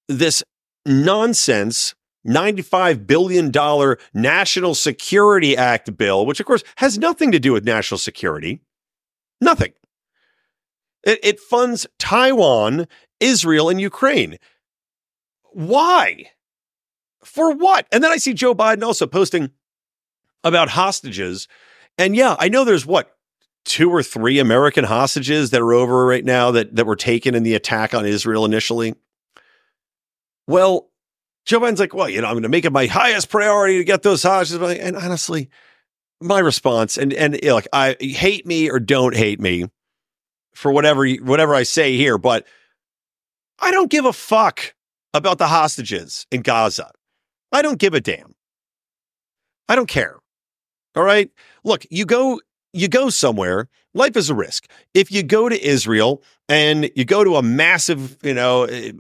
this 0.10 0.44
nonsense 0.86 1.96
$95 2.28 3.08
billion 3.08 3.52
National 4.14 4.76
Security 4.76 5.58
Act 5.58 5.98
bill, 5.98 6.26
which 6.26 6.40
of 6.40 6.46
course 6.46 6.64
has 6.78 6.98
nothing 6.98 7.32
to 7.32 7.40
do 7.40 7.54
with 7.54 7.66
national 7.66 7.98
security. 7.98 8.62
Nothing. 9.40 9.74
It, 11.04 11.20
it 11.24 11.40
funds 11.40 11.88
Taiwan, 11.98 12.88
Israel, 13.20 13.70
and 13.70 13.82
Ukraine. 13.82 14.38
Why? 15.52 16.26
For 17.24 17.52
what? 17.54 17.88
And 17.92 18.04
then 18.04 18.12
I 18.12 18.18
see 18.18 18.34
Joe 18.34 18.54
Biden 18.54 18.84
also 18.84 19.08
posting 19.08 19.52
about 20.44 20.70
hostages. 20.70 21.48
And 21.98 22.16
yeah, 22.16 22.36
I 22.40 22.50
know 22.50 22.64
there's 22.64 22.86
what, 22.86 23.16
two 23.66 23.90
or 23.90 24.02
three 24.02 24.40
American 24.40 24.84
hostages 24.86 25.52
that 25.52 25.62
are 25.62 25.74
over 25.74 26.06
right 26.06 26.26
now 26.26 26.52
that, 26.52 26.76
that 26.76 26.86
were 26.86 26.96
taken 26.96 27.36
in 27.36 27.44
the 27.44 27.54
attack 27.54 27.94
on 27.94 28.06
Israel 28.06 28.46
initially. 28.46 28.96
Well, 30.48 30.91
Joe 31.46 31.60
Biden's 31.60 31.80
like, 31.80 31.94
well, 31.94 32.10
you 32.10 32.22
know, 32.22 32.28
I'm 32.28 32.34
going 32.34 32.44
to 32.44 32.50
make 32.50 32.66
it 32.66 32.72
my 32.72 32.86
highest 32.86 33.30
priority 33.30 33.78
to 33.78 33.84
get 33.84 34.04
those 34.04 34.24
hostages. 34.24 34.80
And 34.80 34.96
honestly, 34.96 35.50
my 36.22 36.40
response, 36.40 36.98
and 36.98 37.14
and 37.14 37.40
you 37.42 37.50
know, 37.50 37.56
like, 37.56 37.68
I 37.74 37.96
hate 38.00 38.46
me 38.46 38.70
or 38.70 38.80
don't 38.80 39.16
hate 39.16 39.40
me 39.40 39.66
for 40.54 40.72
whatever 40.72 41.08
whatever 41.08 41.56
I 41.56 41.64
say 41.64 41.98
here, 41.98 42.18
but 42.18 42.46
I 43.60 43.72
don't 43.72 43.90
give 43.90 44.06
a 44.06 44.14
fuck 44.14 44.76
about 45.14 45.40
the 45.40 45.48
hostages 45.48 46.28
in 46.32 46.42
Gaza. 46.42 46.92
I 47.52 47.62
don't 47.62 47.80
give 47.80 47.94
a 47.94 48.02
damn. 48.02 48.36
I 49.68 49.76
don't 49.76 49.90
care. 49.90 50.18
All 50.96 51.04
right. 51.04 51.30
Look, 51.64 51.86
you 51.90 52.06
go 52.06 52.40
you 52.74 52.88
go 52.88 53.10
somewhere, 53.10 53.68
life 53.94 54.16
is 54.16 54.30
a 54.30 54.36
risk. 54.36 54.70
If 54.94 55.12
you 55.12 55.24
go 55.24 55.50
to 55.50 55.62
Israel 55.62 56.24
and 56.48 56.90
you 56.96 57.06
go 57.06 57.24
to 57.24 57.36
a 57.36 57.42
massive, 57.42 58.18
you 58.24 58.34
know, 58.34 58.64
eh, 58.64 58.92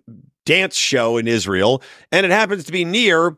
dance 0.45 0.75
show 0.75 1.17
in 1.17 1.27
Israel 1.27 1.81
and 2.11 2.25
it 2.25 2.31
happens 2.31 2.63
to 2.65 2.71
be 2.71 2.85
near 2.85 3.37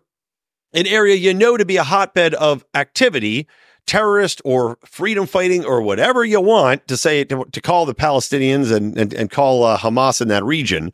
an 0.74 0.88
area 0.88 1.16
you 1.16 1.34
know 1.34 1.58
to 1.58 1.66
be 1.66 1.78
a 1.78 1.84
hotbed 1.84 2.34
of 2.34 2.66
activity, 2.74 3.48
terrorist 3.86 4.42
or 4.44 4.78
freedom 4.86 5.26
fighting 5.26 5.64
or 5.66 5.82
whatever 5.82 6.24
you 6.26 6.42
want 6.42 6.88
to 6.88 6.98
say 6.98 7.24
to, 7.26 7.46
to 7.52 7.62
call 7.62 7.86
the 7.86 7.96
Palestinians 7.96 8.72
and 8.72 8.98
and, 8.98 9.14
and 9.14 9.30
call 9.30 9.64
uh, 9.64 9.78
Hamas 9.78 10.22
in 10.22 10.28
that 10.30 10.44
region, 10.44 10.92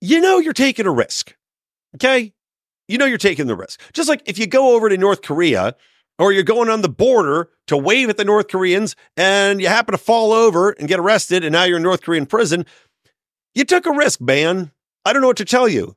you 0.00 0.20
know 0.20 0.38
you're 0.38 0.52
taking 0.52 0.86
a 0.86 0.90
risk. 0.90 1.36
Okay? 1.96 2.32
You 2.88 2.98
know 2.98 3.04
you're 3.04 3.18
taking 3.18 3.46
the 3.46 3.56
risk. 3.56 3.80
Just 3.92 4.08
like 4.08 4.22
if 4.26 4.38
you 4.38 4.46
go 4.46 4.74
over 4.74 4.88
to 4.88 4.96
North 4.96 5.22
Korea 5.22 5.76
or 6.18 6.32
you're 6.32 6.42
going 6.42 6.68
on 6.68 6.82
the 6.82 6.88
border 6.88 7.50
to 7.66 7.76
wave 7.76 8.08
at 8.08 8.16
the 8.16 8.24
North 8.24 8.48
Koreans 8.48 8.96
and 9.16 9.60
you 9.60 9.68
happen 9.68 9.92
to 9.92 9.98
fall 9.98 10.32
over 10.32 10.70
and 10.70 10.88
get 10.88 10.98
arrested 10.98 11.44
and 11.44 11.52
now 11.52 11.64
you're 11.64 11.76
in 11.78 11.82
North 11.82 12.02
Korean 12.02 12.26
prison, 12.26 12.66
you 13.54 13.64
took 13.64 13.86
a 13.86 13.92
risk, 13.92 14.20
man. 14.20 14.70
I 15.04 15.12
don't 15.12 15.22
know 15.22 15.28
what 15.28 15.36
to 15.38 15.44
tell 15.44 15.68
you. 15.68 15.96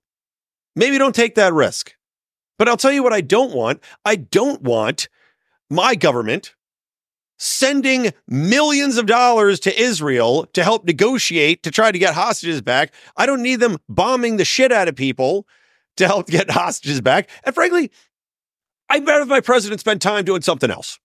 Maybe 0.76 0.98
don't 0.98 1.15
take 1.15 1.36
that 1.36 1.54
risk. 1.54 1.94
But 2.58 2.70
I'll 2.70 2.78
tell 2.78 2.91
you 2.91 3.04
what 3.04 3.13
I 3.13 3.22
don't 3.22 3.54
want. 3.54 3.82
I 4.04 4.15
don't 4.15 4.62
want 4.62 5.10
my 5.70 5.96
government 5.96 6.56
sending 7.38 8.13
millions 8.28 8.98
of 8.98 9.06
dollars 9.06 9.60
to 9.60 9.82
Israel 9.82 10.46
to 10.54 10.63
help 10.63 10.86
negotiate 10.86 11.63
to 11.63 11.72
try 11.72 11.91
to 11.91 12.00
get 12.00 12.13
hostages 12.13 12.62
back. 12.62 12.94
I 13.18 13.26
don't 13.26 13.41
need 13.41 13.60
them 13.60 13.78
bombing 13.89 14.38
the 14.38 14.46
shit 14.46 14.72
out 14.72 14.88
of 14.88 14.96
people 14.96 15.46
to 15.98 16.08
help 16.08 16.28
get 16.30 16.50
hostages 16.50 17.02
back. 17.02 17.30
And 17.44 17.54
frankly, 17.54 17.91
I'd 18.89 19.06
rather 19.06 19.26
my 19.26 19.41
president 19.41 19.82
spend 19.82 20.02
time 20.02 20.24
doing 20.24 20.41
something 20.41 20.72
else. 20.72 21.00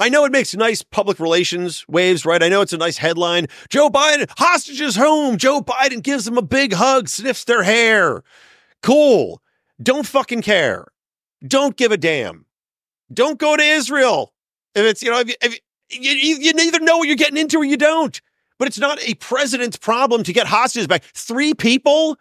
I 0.00 0.08
know 0.08 0.24
it 0.24 0.32
makes 0.32 0.54
nice 0.54 0.82
public 0.82 1.20
relations 1.20 1.84
waves, 1.86 2.24
right? 2.24 2.42
I 2.42 2.48
know 2.48 2.62
it's 2.62 2.72
a 2.72 2.78
nice 2.78 2.96
headline. 2.96 3.48
Joe 3.68 3.90
Biden, 3.90 4.30
hostages 4.38 4.96
home. 4.96 5.36
Joe 5.36 5.60
Biden 5.60 6.02
gives 6.02 6.24
them 6.24 6.38
a 6.38 6.42
big 6.42 6.72
hug, 6.72 7.06
sniffs 7.06 7.44
their 7.44 7.62
hair. 7.62 8.22
Cool. 8.82 9.42
Don't 9.82 10.06
fucking 10.06 10.40
care. 10.40 10.86
Don't 11.46 11.76
give 11.76 11.92
a 11.92 11.98
damn. 11.98 12.46
Don't 13.12 13.38
go 13.38 13.58
to 13.58 13.62
Israel. 13.62 14.32
If 14.74 14.86
it's, 14.86 15.02
you 15.02 15.10
know, 15.10 15.20
if 15.20 15.28
you, 15.28 15.34
if 15.42 15.60
you, 15.90 16.10
you, 16.12 16.36
you 16.38 16.52
either 16.58 16.80
know 16.80 16.96
what 16.96 17.06
you're 17.06 17.16
getting 17.16 17.36
into 17.36 17.58
or 17.58 17.64
you 17.64 17.76
don't. 17.76 18.18
But 18.58 18.68
it's 18.68 18.78
not 18.78 18.98
a 19.06 19.14
president's 19.14 19.76
problem 19.76 20.22
to 20.22 20.32
get 20.32 20.46
hostages 20.46 20.86
back. 20.86 21.04
Three 21.14 21.52
people? 21.52 22.16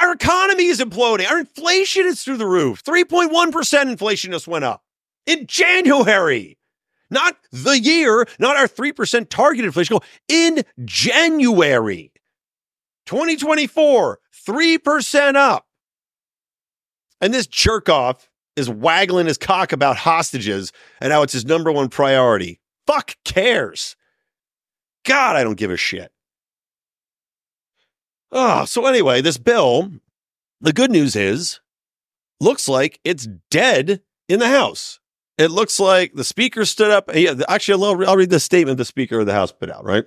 Our 0.00 0.12
economy 0.12 0.66
is 0.66 0.80
imploding. 0.80 1.30
Our 1.30 1.38
inflation 1.38 2.06
is 2.06 2.24
through 2.24 2.38
the 2.38 2.46
roof. 2.46 2.82
3.1% 2.82 3.82
inflation 3.82 4.32
just 4.32 4.48
went 4.48 4.64
up 4.64 4.82
in 5.26 5.46
January. 5.46 6.58
Not 7.10 7.36
the 7.52 7.78
year, 7.78 8.26
not 8.38 8.56
our 8.56 8.68
3% 8.68 9.28
target 9.30 9.64
inflation 9.64 9.94
goal. 9.94 10.04
In 10.28 10.62
January 10.84 12.12
2024, 13.06 14.18
3% 14.46 15.36
up. 15.36 15.66
And 17.20 17.32
this 17.32 17.46
jerk 17.46 17.88
off 17.88 18.28
is 18.56 18.68
waggling 18.68 19.26
his 19.26 19.38
cock 19.38 19.72
about 19.72 19.96
hostages 19.96 20.72
and 21.00 21.12
how 21.12 21.22
it's 21.22 21.32
his 21.32 21.46
number 21.46 21.72
one 21.72 21.88
priority. 21.88 22.60
Fuck 22.86 23.16
cares. 23.24 23.96
God, 25.04 25.36
I 25.36 25.44
don't 25.44 25.58
give 25.58 25.70
a 25.70 25.76
shit. 25.76 26.12
Oh, 28.30 28.66
so 28.66 28.84
anyway, 28.84 29.22
this 29.22 29.38
bill, 29.38 29.90
the 30.60 30.72
good 30.72 30.90
news 30.90 31.16
is, 31.16 31.60
looks 32.40 32.68
like 32.68 33.00
it's 33.04 33.26
dead 33.50 34.02
in 34.28 34.38
the 34.38 34.48
House. 34.48 35.00
It 35.38 35.52
looks 35.52 35.78
like 35.78 36.14
the 36.14 36.24
speaker 36.24 36.64
stood 36.64 36.90
up. 36.90 37.10
Actually, 37.48 37.84
I'll, 37.84 38.08
I'll 38.08 38.16
read 38.16 38.30
the 38.30 38.40
statement 38.40 38.76
the 38.76 38.84
Speaker 38.84 39.20
of 39.20 39.26
the 39.26 39.32
House 39.32 39.52
put 39.52 39.70
out. 39.70 39.84
Right, 39.84 40.04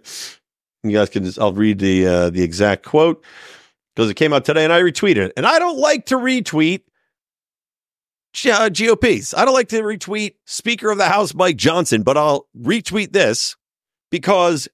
you 0.84 0.92
guys 0.92 1.10
can 1.10 1.24
just. 1.24 1.40
I'll 1.40 1.54
read 1.54 1.80
the 1.80 2.06
uh, 2.06 2.30
the 2.30 2.44
exact 2.44 2.86
quote 2.86 3.24
because 3.96 4.10
it 4.10 4.16
came 4.16 4.34
out 4.34 4.44
today, 4.44 4.66
and 4.66 4.74
I 4.74 4.82
retweeted 4.82 5.28
it. 5.28 5.34
And 5.38 5.46
I 5.46 5.58
don't 5.58 5.78
like 5.78 6.06
to 6.08 6.16
retweet 6.16 6.82
uh, 8.46 8.70
GOPs. 8.70 9.34
I 9.34 9.46
don't 9.46 9.54
like 9.54 9.70
to 9.70 9.82
retweet 9.82 10.36
Speaker 10.46 10.92
of 10.92 10.98
the 10.98 11.08
House 11.08 11.34
Mike 11.34 11.58
Johnson, 11.58 12.04
but 12.04 12.18
I'll 12.18 12.48
retweet 12.60 13.14
this 13.14 13.56
because 14.10 14.68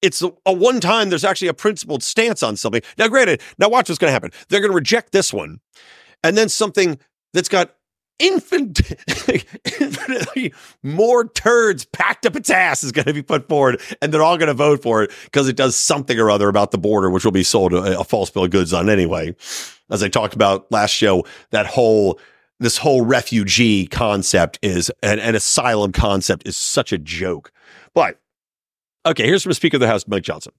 it's 0.00 0.22
a, 0.22 0.30
a 0.46 0.52
one 0.52 0.80
time 0.80 1.10
there's 1.10 1.24
actually 1.24 1.48
a 1.48 1.54
principled 1.54 2.02
stance 2.02 2.42
on 2.42 2.56
something. 2.56 2.82
Now, 2.96 3.08
granted, 3.08 3.42
now 3.58 3.68
watch 3.68 3.88
what's 3.88 3.98
going 3.98 4.08
to 4.08 4.12
happen. 4.12 4.30
They're 4.48 4.60
going 4.60 4.70
to 4.70 4.76
reject 4.76 5.12
this 5.12 5.34
one, 5.34 5.60
and 6.24 6.36
then 6.36 6.48
something 6.48 6.98
that's 7.34 7.48
got 7.50 7.74
infant, 8.18 8.80
infinitely 9.80 10.52
more 10.82 11.28
turds 11.28 11.84
packed 11.84 12.26
up 12.26 12.36
its 12.36 12.50
ass 12.50 12.82
is 12.82 12.92
going 12.92 13.06
to 13.06 13.12
be 13.12 13.22
put 13.22 13.48
forward, 13.48 13.80
and 14.00 14.12
they're 14.12 14.22
all 14.22 14.36
going 14.36 14.48
to 14.48 14.54
vote 14.54 14.82
for 14.82 15.02
it 15.02 15.10
because 15.24 15.48
it 15.48 15.56
does 15.56 15.76
something 15.76 16.18
or 16.18 16.30
other 16.30 16.48
about 16.48 16.70
the 16.70 16.78
border, 16.78 17.10
which 17.10 17.24
will 17.24 17.32
be 17.32 17.42
sold 17.42 17.72
a, 17.72 18.00
a 18.00 18.04
false 18.04 18.30
bill 18.30 18.44
of 18.44 18.50
goods 18.50 18.72
on 18.72 18.88
anyway. 18.88 19.34
As 19.90 20.02
I 20.02 20.08
talked 20.08 20.34
about 20.34 20.70
last 20.70 20.90
show, 20.90 21.24
that 21.50 21.66
whole 21.66 22.20
this 22.60 22.76
whole 22.76 23.02
refugee 23.02 23.86
concept 23.86 24.58
is 24.62 24.90
an, 25.02 25.18
an 25.20 25.34
asylum 25.34 25.92
concept 25.92 26.46
is 26.46 26.56
such 26.56 26.92
a 26.92 26.98
joke. 26.98 27.52
But 27.94 28.20
okay, 29.06 29.24
here's 29.26 29.44
from 29.44 29.52
Speaker 29.52 29.76
of 29.76 29.80
the 29.80 29.86
House, 29.86 30.06
Mike 30.08 30.24
Johnson. 30.24 30.52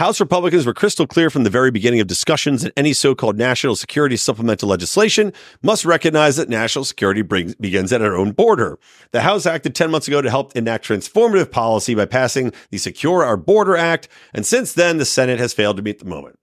House 0.00 0.18
Republicans 0.18 0.64
were 0.64 0.72
crystal 0.72 1.06
clear 1.06 1.28
from 1.28 1.44
the 1.44 1.50
very 1.50 1.70
beginning 1.70 2.00
of 2.00 2.06
discussions 2.06 2.62
that 2.62 2.72
any 2.74 2.94
so-called 2.94 3.36
national 3.36 3.76
security 3.76 4.16
supplemental 4.16 4.66
legislation 4.66 5.30
must 5.62 5.84
recognize 5.84 6.36
that 6.36 6.48
national 6.48 6.86
security 6.86 7.20
brings, 7.20 7.54
begins 7.56 7.92
at 7.92 8.00
our 8.00 8.16
own 8.16 8.32
border. 8.32 8.78
The 9.10 9.20
House 9.20 9.44
acted 9.44 9.74
10 9.74 9.90
months 9.90 10.08
ago 10.08 10.22
to 10.22 10.30
help 10.30 10.56
enact 10.56 10.88
transformative 10.88 11.50
policy 11.50 11.94
by 11.94 12.06
passing 12.06 12.50
the 12.70 12.78
Secure 12.78 13.22
Our 13.22 13.36
Border 13.36 13.76
Act, 13.76 14.08
and 14.32 14.46
since 14.46 14.72
then 14.72 14.96
the 14.96 15.04
Senate 15.04 15.38
has 15.38 15.52
failed 15.52 15.76
to 15.76 15.82
meet 15.82 15.98
the 15.98 16.06
moment. 16.06 16.38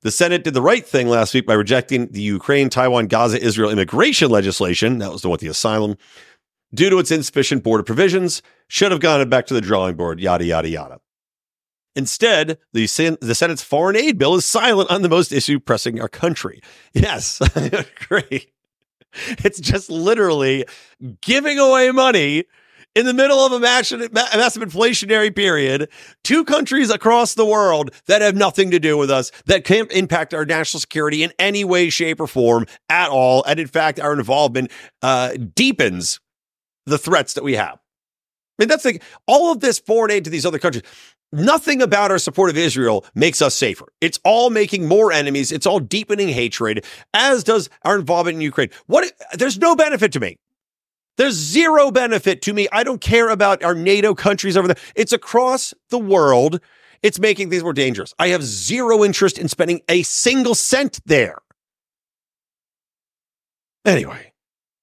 The 0.00 0.10
Senate 0.10 0.42
did 0.42 0.54
the 0.54 0.60
right 0.60 0.84
thing 0.84 1.06
last 1.06 1.34
week 1.34 1.46
by 1.46 1.54
rejecting 1.54 2.08
the 2.08 2.20
Ukraine, 2.20 2.68
Taiwan, 2.68 3.06
Gaza, 3.06 3.40
Israel 3.40 3.70
immigration 3.70 4.28
legislation. 4.28 4.98
That 4.98 5.12
was 5.12 5.22
the 5.22 5.28
one 5.28 5.38
the 5.38 5.46
asylum. 5.46 5.96
Due 6.74 6.90
to 6.90 6.98
its 6.98 7.12
insufficient 7.12 7.62
border 7.62 7.84
provisions, 7.84 8.42
should 8.66 8.90
have 8.90 9.00
gone 9.00 9.28
back 9.28 9.46
to 9.46 9.54
the 9.54 9.60
drawing 9.60 9.94
board, 9.94 10.18
yada, 10.18 10.44
yada, 10.44 10.68
yada. 10.68 10.98
Instead, 11.98 12.58
the, 12.72 12.86
Sen- 12.86 13.18
the 13.20 13.34
Senate's 13.34 13.60
foreign 13.60 13.96
aid 13.96 14.18
bill 14.18 14.36
is 14.36 14.44
silent 14.44 14.88
on 14.88 15.02
the 15.02 15.08
most 15.08 15.32
issue 15.32 15.58
pressing 15.58 16.00
our 16.00 16.08
country. 16.08 16.62
Yes, 16.92 17.40
agree. 17.56 18.52
It's 19.26 19.58
just 19.58 19.90
literally 19.90 20.64
giving 21.22 21.58
away 21.58 21.90
money 21.90 22.44
in 22.94 23.04
the 23.04 23.12
middle 23.12 23.40
of 23.40 23.50
a 23.50 23.58
massive, 23.58 24.00
inflationary 24.12 25.34
period 25.34 25.88
to 26.22 26.44
countries 26.44 26.88
across 26.90 27.34
the 27.34 27.44
world 27.44 27.90
that 28.06 28.22
have 28.22 28.36
nothing 28.36 28.70
to 28.70 28.78
do 28.78 28.96
with 28.96 29.10
us, 29.10 29.32
that 29.46 29.64
can't 29.64 29.90
impact 29.90 30.32
our 30.32 30.44
national 30.44 30.80
security 30.80 31.24
in 31.24 31.32
any 31.36 31.64
way, 31.64 31.90
shape, 31.90 32.20
or 32.20 32.28
form 32.28 32.64
at 32.88 33.08
all. 33.08 33.42
And 33.44 33.58
in 33.58 33.66
fact, 33.66 33.98
our 33.98 34.12
involvement 34.12 34.70
uh, 35.02 35.32
deepens 35.54 36.20
the 36.86 36.98
threats 36.98 37.34
that 37.34 37.42
we 37.42 37.54
have. 37.54 37.74
I 38.58 38.62
mean, 38.62 38.68
that's 38.68 38.84
like 38.84 39.02
all 39.26 39.52
of 39.52 39.60
this 39.60 39.78
foreign 39.78 40.12
aid 40.12 40.24
to 40.24 40.30
these 40.30 40.46
other 40.46 40.58
countries. 40.58 40.82
Nothing 41.32 41.82
about 41.82 42.10
our 42.10 42.18
support 42.18 42.48
of 42.48 42.56
Israel 42.56 43.04
makes 43.14 43.42
us 43.42 43.54
safer. 43.54 43.86
It's 44.00 44.18
all 44.24 44.48
making 44.48 44.88
more 44.88 45.12
enemies. 45.12 45.52
It's 45.52 45.66
all 45.66 45.78
deepening 45.78 46.28
hatred, 46.28 46.84
as 47.12 47.44
does 47.44 47.68
our 47.82 47.98
involvement 47.98 48.36
in 48.36 48.40
Ukraine. 48.40 48.70
What? 48.86 49.12
There's 49.34 49.58
no 49.58 49.76
benefit 49.76 50.12
to 50.12 50.20
me. 50.20 50.38
There's 51.18 51.34
zero 51.34 51.90
benefit 51.90 52.40
to 52.42 52.54
me. 52.54 52.68
I 52.72 52.84
don't 52.84 53.00
care 53.00 53.28
about 53.28 53.62
our 53.62 53.74
NATO 53.74 54.14
countries 54.14 54.56
over 54.56 54.68
there. 54.68 54.76
It's 54.94 55.12
across 55.12 55.74
the 55.90 55.98
world. 55.98 56.60
It's 57.02 57.18
making 57.18 57.50
things 57.50 57.62
more 57.62 57.72
dangerous. 57.72 58.14
I 58.18 58.28
have 58.28 58.42
zero 58.42 59.04
interest 59.04 59.36
in 59.36 59.48
spending 59.48 59.82
a 59.88 60.02
single 60.04 60.54
cent 60.54 61.00
there. 61.04 61.38
Anyway, 63.84 64.27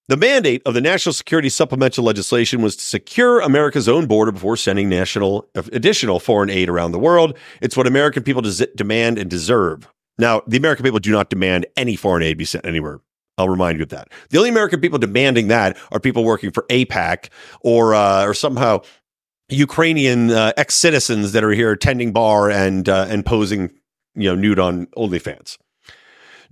the 0.08 0.18
mandate 0.18 0.62
of 0.66 0.74
the 0.74 0.82
national 0.82 1.14
security 1.14 1.50
supplemental 1.50 2.04
legislation 2.04 2.62
was 2.62 2.76
to 2.76 2.84
secure 2.84 3.40
America's 3.40 3.90
own 3.90 4.06
border 4.06 4.32
before 4.32 4.56
sending 4.58 4.88
national 4.88 5.50
additional 5.56 6.20
foreign 6.20 6.50
aid 6.50 6.70
around 6.70 6.92
the 6.92 7.00
world. 7.00 7.38
It's 7.62 7.76
what 7.76 7.88
American 7.88 8.24
people 8.24 8.42
des- 8.42 8.68
demand 8.76 9.18
and 9.18 9.30
deserve. 9.30 9.88
Now, 10.18 10.42
the 10.48 10.58
American 10.58 10.84
people 10.84 11.00
do 11.00 11.12
not 11.12 11.30
demand 11.30 11.66
any 11.76 11.96
foreign 11.96 12.24
aid 12.24 12.38
be 12.38 12.46
sent 12.46 12.66
anywhere. 12.66 13.00
I'll 13.38 13.50
remind 13.50 13.80
you 13.80 13.84
of 13.84 13.90
that. 13.90 14.10
The 14.30 14.38
only 14.38 14.50
American 14.50 14.80
people 14.80 15.00
demanding 15.00 15.50
that 15.50 15.78
are 15.92 16.00
people 16.00 16.24
working 16.24 16.52
for 16.52 16.66
AIPAC 16.70 17.30
or 17.62 17.94
uh, 17.94 18.26
or 18.26 18.34
somehow 18.34 18.82
Ukrainian 19.50 20.32
uh, 20.32 20.54
ex 20.56 20.76
citizens 20.76 21.34
that 21.34 21.44
are 21.44 21.52
here 21.52 21.76
tending 21.76 22.14
bar 22.14 22.50
and 22.50 22.88
uh, 22.88 23.08
and 23.10 23.26
posing, 23.26 23.72
you 24.16 24.30
know, 24.30 24.36
nude 24.36 24.60
on 24.60 24.86
OnlyFans. 24.98 25.58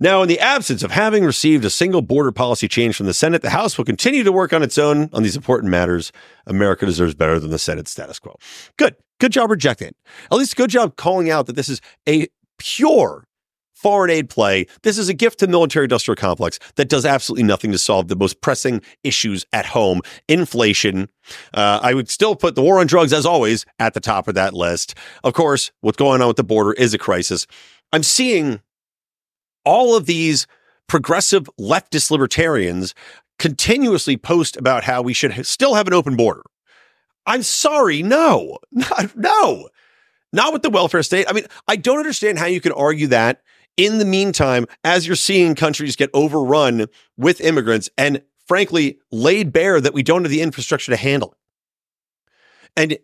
Now, 0.04 0.20
in 0.20 0.28
the 0.28 0.38
absence 0.38 0.82
of 0.82 0.90
having 0.90 1.24
received 1.24 1.64
a 1.64 1.70
single 1.70 2.02
border 2.02 2.30
policy 2.30 2.68
change 2.68 2.94
from 2.94 3.06
the 3.06 3.14
Senate, 3.14 3.40
the 3.40 3.48
House 3.48 3.78
will 3.78 3.86
continue 3.86 4.22
to 4.22 4.32
work 4.32 4.52
on 4.52 4.62
its 4.62 4.76
own 4.76 5.08
on 5.14 5.22
these 5.22 5.34
important 5.34 5.70
matters. 5.70 6.12
America 6.46 6.84
deserves 6.84 7.14
better 7.14 7.40
than 7.40 7.50
the 7.50 7.58
Senate 7.58 7.88
status 7.88 8.18
quo. 8.18 8.36
Good. 8.76 8.96
Good 9.18 9.32
job 9.32 9.50
rejecting 9.50 9.88
it. 9.88 9.96
At 10.30 10.36
least 10.36 10.56
good 10.56 10.68
job 10.68 10.96
calling 10.96 11.30
out 11.30 11.46
that 11.46 11.56
this 11.56 11.70
is 11.70 11.80
a 12.06 12.28
pure 12.58 13.24
foreign 13.72 14.10
aid 14.10 14.28
play. 14.28 14.66
This 14.82 14.98
is 14.98 15.08
a 15.08 15.14
gift 15.14 15.38
to 15.38 15.46
the 15.46 15.52
military 15.52 15.86
industrial 15.86 16.16
complex 16.16 16.58
that 16.74 16.90
does 16.90 17.06
absolutely 17.06 17.44
nothing 17.44 17.72
to 17.72 17.78
solve 17.78 18.08
the 18.08 18.16
most 18.16 18.42
pressing 18.42 18.82
issues 19.04 19.46
at 19.54 19.64
home 19.64 20.02
inflation. 20.28 21.08
Uh, 21.54 21.80
I 21.82 21.94
would 21.94 22.10
still 22.10 22.36
put 22.36 22.56
the 22.56 22.62
war 22.62 22.78
on 22.78 22.86
drugs, 22.86 23.14
as 23.14 23.24
always, 23.24 23.64
at 23.78 23.94
the 23.94 24.00
top 24.00 24.28
of 24.28 24.34
that 24.34 24.52
list. 24.52 24.96
Of 25.22 25.32
course, 25.32 25.72
what's 25.80 25.96
going 25.96 26.20
on 26.20 26.28
with 26.28 26.36
the 26.36 26.44
border 26.44 26.74
is 26.74 26.92
a 26.92 26.98
crisis. 26.98 27.46
I'm 27.90 28.02
seeing 28.02 28.60
all 29.64 29.96
of 29.96 30.06
these 30.06 30.46
progressive 30.86 31.48
leftist 31.58 32.10
libertarians 32.10 32.94
continuously 33.38 34.16
post 34.16 34.56
about 34.56 34.84
how 34.84 35.02
we 35.02 35.12
should 35.12 35.46
still 35.46 35.74
have 35.74 35.86
an 35.86 35.94
open 35.94 36.16
border. 36.16 36.42
I'm 37.26 37.42
sorry, 37.42 38.02
no, 38.02 38.58
no, 39.14 39.68
not 40.32 40.52
with 40.52 40.62
the 40.62 40.70
welfare 40.70 41.02
state. 41.02 41.26
I 41.28 41.32
mean, 41.32 41.46
I 41.66 41.76
don't 41.76 41.98
understand 41.98 42.38
how 42.38 42.46
you 42.46 42.60
can 42.60 42.72
argue 42.72 43.06
that 43.08 43.42
in 43.76 43.98
the 43.98 44.04
meantime, 44.04 44.66
as 44.84 45.06
you're 45.06 45.16
seeing 45.16 45.54
countries 45.54 45.96
get 45.96 46.10
overrun 46.14 46.86
with 47.16 47.40
immigrants 47.40 47.88
and 47.98 48.22
frankly 48.46 48.98
laid 49.10 49.52
bare 49.52 49.80
that 49.80 49.94
we 49.94 50.02
don't 50.02 50.22
have 50.22 50.30
the 50.30 50.42
infrastructure 50.42 50.92
to 50.92 50.96
handle 50.96 51.32
it. 51.32 51.38
And 52.76 52.98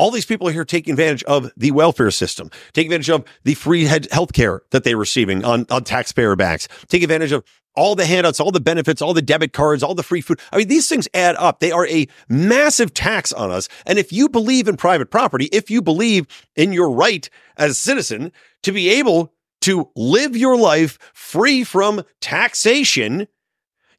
all 0.00 0.10
these 0.10 0.24
people 0.24 0.48
are 0.48 0.52
here 0.52 0.64
taking 0.64 0.92
advantage 0.92 1.22
of 1.24 1.52
the 1.58 1.72
welfare 1.72 2.10
system, 2.10 2.50
taking 2.72 2.90
advantage 2.90 3.10
of 3.10 3.24
the 3.44 3.52
free 3.52 3.84
health 3.84 4.32
care 4.32 4.62
that 4.70 4.82
they're 4.82 4.96
receiving 4.96 5.44
on, 5.44 5.66
on 5.68 5.84
taxpayer 5.84 6.34
backs, 6.36 6.68
taking 6.88 7.04
advantage 7.04 7.32
of 7.32 7.44
all 7.76 7.94
the 7.94 8.06
handouts, 8.06 8.40
all 8.40 8.50
the 8.50 8.60
benefits, 8.60 9.02
all 9.02 9.12
the 9.12 9.20
debit 9.20 9.52
cards, 9.52 9.82
all 9.82 9.94
the 9.94 10.02
free 10.02 10.22
food. 10.22 10.40
I 10.52 10.56
mean, 10.56 10.68
these 10.68 10.88
things 10.88 11.06
add 11.12 11.36
up. 11.36 11.60
They 11.60 11.70
are 11.70 11.86
a 11.86 12.08
massive 12.30 12.94
tax 12.94 13.30
on 13.30 13.50
us. 13.50 13.68
And 13.84 13.98
if 13.98 14.10
you 14.10 14.30
believe 14.30 14.68
in 14.68 14.78
private 14.78 15.10
property, 15.10 15.50
if 15.52 15.70
you 15.70 15.82
believe 15.82 16.26
in 16.56 16.72
your 16.72 16.90
right 16.90 17.28
as 17.58 17.72
a 17.72 17.74
citizen 17.74 18.32
to 18.62 18.72
be 18.72 18.88
able 18.88 19.34
to 19.60 19.90
live 19.94 20.34
your 20.34 20.56
life 20.56 20.98
free 21.12 21.62
from 21.62 22.02
taxation, 22.22 23.28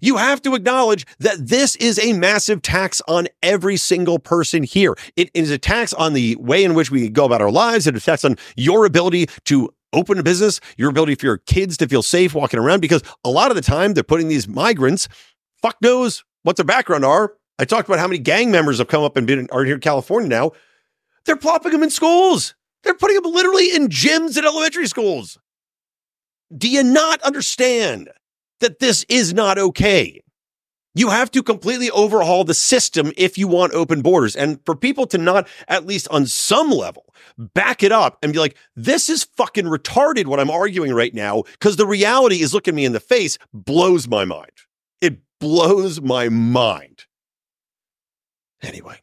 you 0.02 0.18
have 0.18 0.42
to 0.42 0.56
acknowledge 0.56 1.06
that 1.20 1.48
this 1.48 1.76
is 1.78 1.98
a 2.04 2.14
massive 2.14 2.62
tax 2.62 3.02
on 3.08 3.28
every 3.42 3.78
single 3.78 4.20
person 4.20 4.64
here. 4.64 4.96
It 5.16 5.30
is 5.34 5.52
a 5.52 5.58
tax 5.58 5.94
on 5.94 6.14
the 6.14 6.36
way 6.36 6.64
in 6.64 6.74
which 6.74 6.92
we 6.92 7.08
go 7.10 7.26
about 7.26 7.42
our 7.42 7.52
lives. 7.52 7.88
It 7.88 7.96
affects 7.96 8.26
on 8.26 8.36
your 8.58 8.86
ability 8.86 9.28
to 9.46 9.70
open 9.94 10.18
a 10.18 10.24
business, 10.24 10.60
your 10.78 10.90
ability 10.90 11.16
for 11.16 11.26
your 11.26 11.38
kids 11.38 11.78
to 11.78 11.88
feel 11.88 12.02
safe 12.02 12.34
walking 12.34 12.60
around, 12.60 12.82
because 12.82 13.04
a 13.24 13.30
lot 13.30 13.52
of 13.52 13.56
the 13.56 13.62
time 13.62 13.94
they're 13.94 14.04
putting 14.04 14.28
these 14.28 14.48
migrants, 14.48 15.08
fuck 15.62 15.78
knows 15.82 16.24
what 16.44 16.56
their 16.56 16.66
background 16.66 17.06
are. 17.06 17.34
I 17.60 17.66
talked 17.66 17.88
about 17.88 18.00
how 18.00 18.08
many 18.08 18.18
gang 18.18 18.50
members 18.52 18.80
have 18.80 18.88
come 18.88 19.04
up 19.04 19.18
and 19.18 19.28
been 19.28 19.48
are 19.52 19.64
here 19.64 19.76
in 19.76 19.82
California 19.82 20.30
now. 20.30 20.52
They're 21.26 21.36
plopping 21.36 21.72
them 21.72 21.84
in 21.84 21.92
schools. 21.92 22.56
They're 22.84 22.96
putting 22.96 23.22
them 23.22 23.32
literally 23.32 23.76
in 23.76 23.90
gyms 23.90 24.38
at 24.38 24.46
elementary 24.46 24.88
schools. 24.88 25.38
Do 26.58 26.68
you 26.68 26.84
not 26.84 27.22
understand 27.22 28.10
that 28.62 28.80
this 28.80 29.06
is 29.10 29.34
not 29.34 29.60
okay? 29.60 30.22
You 30.94 31.10
have 31.10 31.32
to 31.32 31.44
completely 31.44 31.90
overhaul 31.92 32.44
the 32.44 32.54
system 32.54 33.14
if 33.16 33.38
you 33.38 33.48
want 33.48 33.74
open 33.74 34.02
borders. 34.02 34.36
And 34.36 34.60
for 34.66 34.76
people 34.76 35.06
to 35.08 35.18
not, 35.18 35.48
at 35.70 35.86
least 35.86 36.08
on 36.10 36.26
some 36.26 36.70
level, 36.70 37.14
back 37.38 37.82
it 37.82 37.94
up 37.94 38.18
and 38.22 38.34
be 38.34 38.40
like, 38.40 38.58
this 38.76 39.10
is 39.10 39.24
fucking 39.24 39.66
retarded 39.66 40.26
what 40.26 40.40
I'm 40.40 40.50
arguing 40.50 40.94
right 40.94 41.14
now, 41.14 41.44
because 41.44 41.78
the 41.78 41.86
reality 41.86 42.42
is 42.42 42.54
looking 42.54 42.76
me 42.76 42.84
in 42.84 42.92
the 42.92 43.00
face 43.00 43.38
blows 43.54 44.08
my 44.08 44.26
mind. 44.26 44.52
It 45.00 45.20
blows 45.40 46.02
my 46.02 46.28
mind. 46.28 47.06
Anyway. 48.62 48.98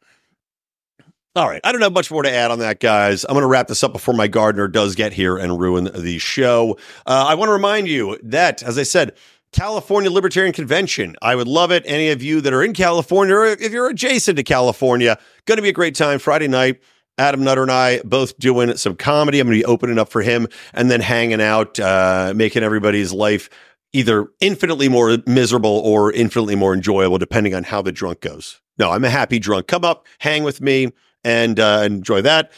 All 1.35 1.47
right. 1.47 1.61
I 1.63 1.71
don't 1.71 1.81
have 1.81 1.93
much 1.93 2.11
more 2.11 2.23
to 2.23 2.31
add 2.31 2.51
on 2.51 2.59
that, 2.59 2.79
guys. 2.79 3.23
I'm 3.23 3.33
going 3.33 3.41
to 3.41 3.47
wrap 3.47 3.67
this 3.67 3.83
up 3.83 3.93
before 3.93 4.13
my 4.13 4.27
gardener 4.27 4.67
does 4.67 4.93
get 4.93 5.13
here 5.13 5.37
and 5.37 5.59
ruin 5.59 5.89
the 5.95 6.19
show. 6.19 6.77
Uh, 7.05 7.25
I 7.27 7.35
want 7.35 7.49
to 7.49 7.53
remind 7.53 7.87
you 7.87 8.19
that, 8.23 8.61
as 8.61 8.77
I 8.77 8.83
said, 8.83 9.15
California 9.51 10.11
Libertarian 10.11 10.53
Convention. 10.53 11.15
I 11.21 11.35
would 11.35 11.47
love 11.47 11.71
it. 11.71 11.83
Any 11.85 12.09
of 12.09 12.21
you 12.21 12.41
that 12.41 12.53
are 12.53 12.63
in 12.63 12.73
California, 12.73 13.35
or 13.35 13.45
if 13.45 13.71
you're 13.71 13.89
adjacent 13.89 14.37
to 14.37 14.43
California, 14.43 15.17
going 15.45 15.57
to 15.57 15.61
be 15.61 15.69
a 15.69 15.73
great 15.73 15.95
time 15.95 16.19
Friday 16.19 16.47
night. 16.47 16.81
Adam 17.17 17.43
Nutter 17.43 17.63
and 17.63 17.71
I 17.71 17.99
both 18.05 18.37
doing 18.39 18.77
some 18.77 18.95
comedy. 18.95 19.39
I'm 19.39 19.47
going 19.47 19.57
to 19.57 19.61
be 19.61 19.65
opening 19.65 19.99
up 19.99 20.09
for 20.09 20.21
him 20.21 20.47
and 20.73 20.89
then 20.89 21.01
hanging 21.01 21.41
out, 21.41 21.77
uh, 21.77 22.31
making 22.33 22.63
everybody's 22.63 23.11
life 23.11 23.49
either 23.91 24.27
infinitely 24.39 24.87
more 24.87 25.17
miserable 25.25 25.81
or 25.83 26.13
infinitely 26.13 26.55
more 26.55 26.73
enjoyable, 26.73 27.17
depending 27.17 27.53
on 27.53 27.63
how 27.63 27.81
the 27.81 27.91
drunk 27.91 28.21
goes. 28.21 28.61
No, 28.77 28.91
I'm 28.91 29.03
a 29.03 29.09
happy 29.09 29.39
drunk. 29.39 29.67
Come 29.67 29.83
up, 29.83 30.07
hang 30.19 30.43
with 30.43 30.61
me, 30.61 30.93
and 31.25 31.59
uh, 31.59 31.81
enjoy 31.83 32.21
that. 32.21 32.51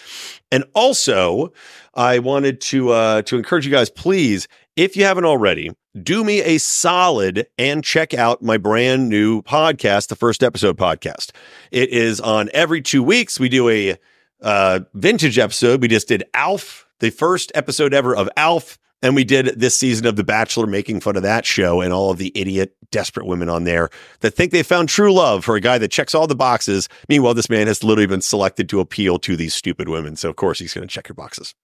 And 0.51 0.65
also, 0.75 1.53
I 1.95 2.19
wanted 2.19 2.61
to 2.61 2.91
uh, 2.91 3.21
to 3.23 3.37
encourage 3.37 3.65
you 3.65 3.71
guys, 3.71 3.89
please, 3.89 4.47
if 4.75 4.95
you 4.95 5.05
haven't 5.05 5.25
already, 5.25 5.71
do 5.99 6.23
me 6.23 6.41
a 6.41 6.57
solid 6.57 7.47
and 7.57 7.83
check 7.83 8.13
out 8.13 8.41
my 8.41 8.57
brand 8.57 9.09
new 9.09 9.41
podcast, 9.41 10.07
the 10.07 10.15
first 10.15 10.43
episode 10.43 10.77
podcast. 10.77 11.31
It 11.71 11.89
is 11.89 12.21
on 12.21 12.49
every 12.53 12.81
two 12.81 13.03
weeks. 13.03 13.39
We 13.39 13.49
do 13.49 13.69
a 13.69 13.97
uh, 14.41 14.81
vintage 14.93 15.37
episode. 15.37 15.81
We 15.81 15.87
just 15.87 16.07
did 16.07 16.23
Alf, 16.33 16.87
the 16.99 17.09
first 17.09 17.51
episode 17.55 17.93
ever 17.93 18.15
of 18.15 18.29
Alf. 18.37 18.77
And 19.03 19.15
we 19.15 19.23
did 19.23 19.59
this 19.59 19.75
season 19.75 20.05
of 20.05 20.15
The 20.15 20.23
Bachelor, 20.23 20.67
making 20.67 20.99
fun 20.99 21.15
of 21.15 21.23
that 21.23 21.43
show 21.43 21.81
and 21.81 21.91
all 21.91 22.11
of 22.11 22.19
the 22.19 22.31
idiot, 22.35 22.75
desperate 22.91 23.25
women 23.25 23.49
on 23.49 23.63
there 23.63 23.89
that 24.19 24.35
think 24.35 24.51
they 24.51 24.61
found 24.61 24.89
true 24.89 25.11
love 25.11 25.43
for 25.43 25.55
a 25.55 25.59
guy 25.59 25.79
that 25.79 25.89
checks 25.89 26.13
all 26.13 26.27
the 26.27 26.35
boxes. 26.35 26.87
Meanwhile, 27.09 27.33
this 27.33 27.49
man 27.49 27.65
has 27.65 27.83
literally 27.83 28.05
been 28.05 28.21
selected 28.21 28.69
to 28.69 28.79
appeal 28.79 29.17
to 29.19 29.35
these 29.35 29.55
stupid 29.55 29.89
women. 29.89 30.15
So, 30.15 30.29
of 30.29 30.35
course, 30.35 30.59
he's 30.59 30.75
going 30.75 30.87
to 30.87 30.93
check 30.93 31.09
your 31.09 31.15
boxes. 31.15 31.55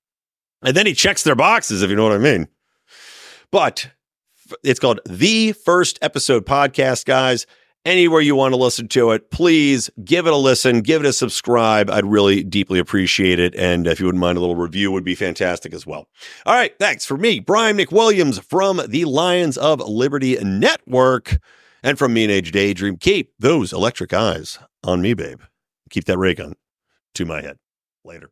And 0.63 0.75
then 0.75 0.87
he 0.87 0.95
checks 0.95 1.21
their 1.21 1.35
boxes, 1.35 1.83
if 1.83 1.91
you 1.91 1.95
know 1.95 2.03
what 2.03 2.13
I 2.13 2.17
mean. 2.17 2.47
But 3.51 3.91
it's 4.63 4.79
called 4.79 4.99
The 5.05 5.51
First 5.53 5.99
Episode 6.01 6.45
Podcast, 6.45 7.05
guys 7.05 7.45
anywhere 7.87 8.19
you 8.19 8.35
want 8.35 8.53
to 8.53 8.57
listen 8.57 8.87
to 8.89 9.11
it, 9.11 9.31
please 9.31 9.89
give 10.03 10.27
it 10.27 10.33
a 10.33 10.37
listen, 10.37 10.81
give 10.81 11.03
it 11.03 11.07
a 11.07 11.13
subscribe. 11.13 11.89
I'd 11.89 12.05
really 12.05 12.43
deeply 12.43 12.79
appreciate 12.79 13.39
it. 13.39 13.55
And 13.55 13.87
if 13.87 13.99
you 13.99 14.05
wouldn't 14.05 14.19
mind, 14.19 14.37
a 14.37 14.41
little 14.41 14.57
review 14.57 14.91
would 14.91 15.05
be 15.05 15.15
fantastic 15.15 15.73
as 15.73 15.87
well. 15.87 16.07
All 16.45 16.53
right. 16.53 16.77
Thanks 16.77 17.05
for 17.05 17.17
me, 17.17 17.39
Brian 17.39 17.77
McWilliams 17.77 18.43
from 18.43 18.81
the 18.87 19.05
Lions 19.05 19.57
of 19.57 19.79
Liberty 19.79 20.37
Network. 20.43 21.37
And 21.83 21.97
from 21.97 22.13
Mean 22.13 22.29
Age 22.29 22.51
Daydream, 22.51 22.97
keep 22.97 23.33
those 23.39 23.71
electric 23.71 24.11
eyes 24.11 24.59
on 24.83 25.01
me, 25.01 25.13
babe. 25.13 25.41
Keep 25.89 26.05
that 26.05 26.17
ray 26.17 26.33
gun 26.33 26.55
to 27.13 27.23
my 27.23 27.41
head. 27.41 27.57
Later. 28.03 28.29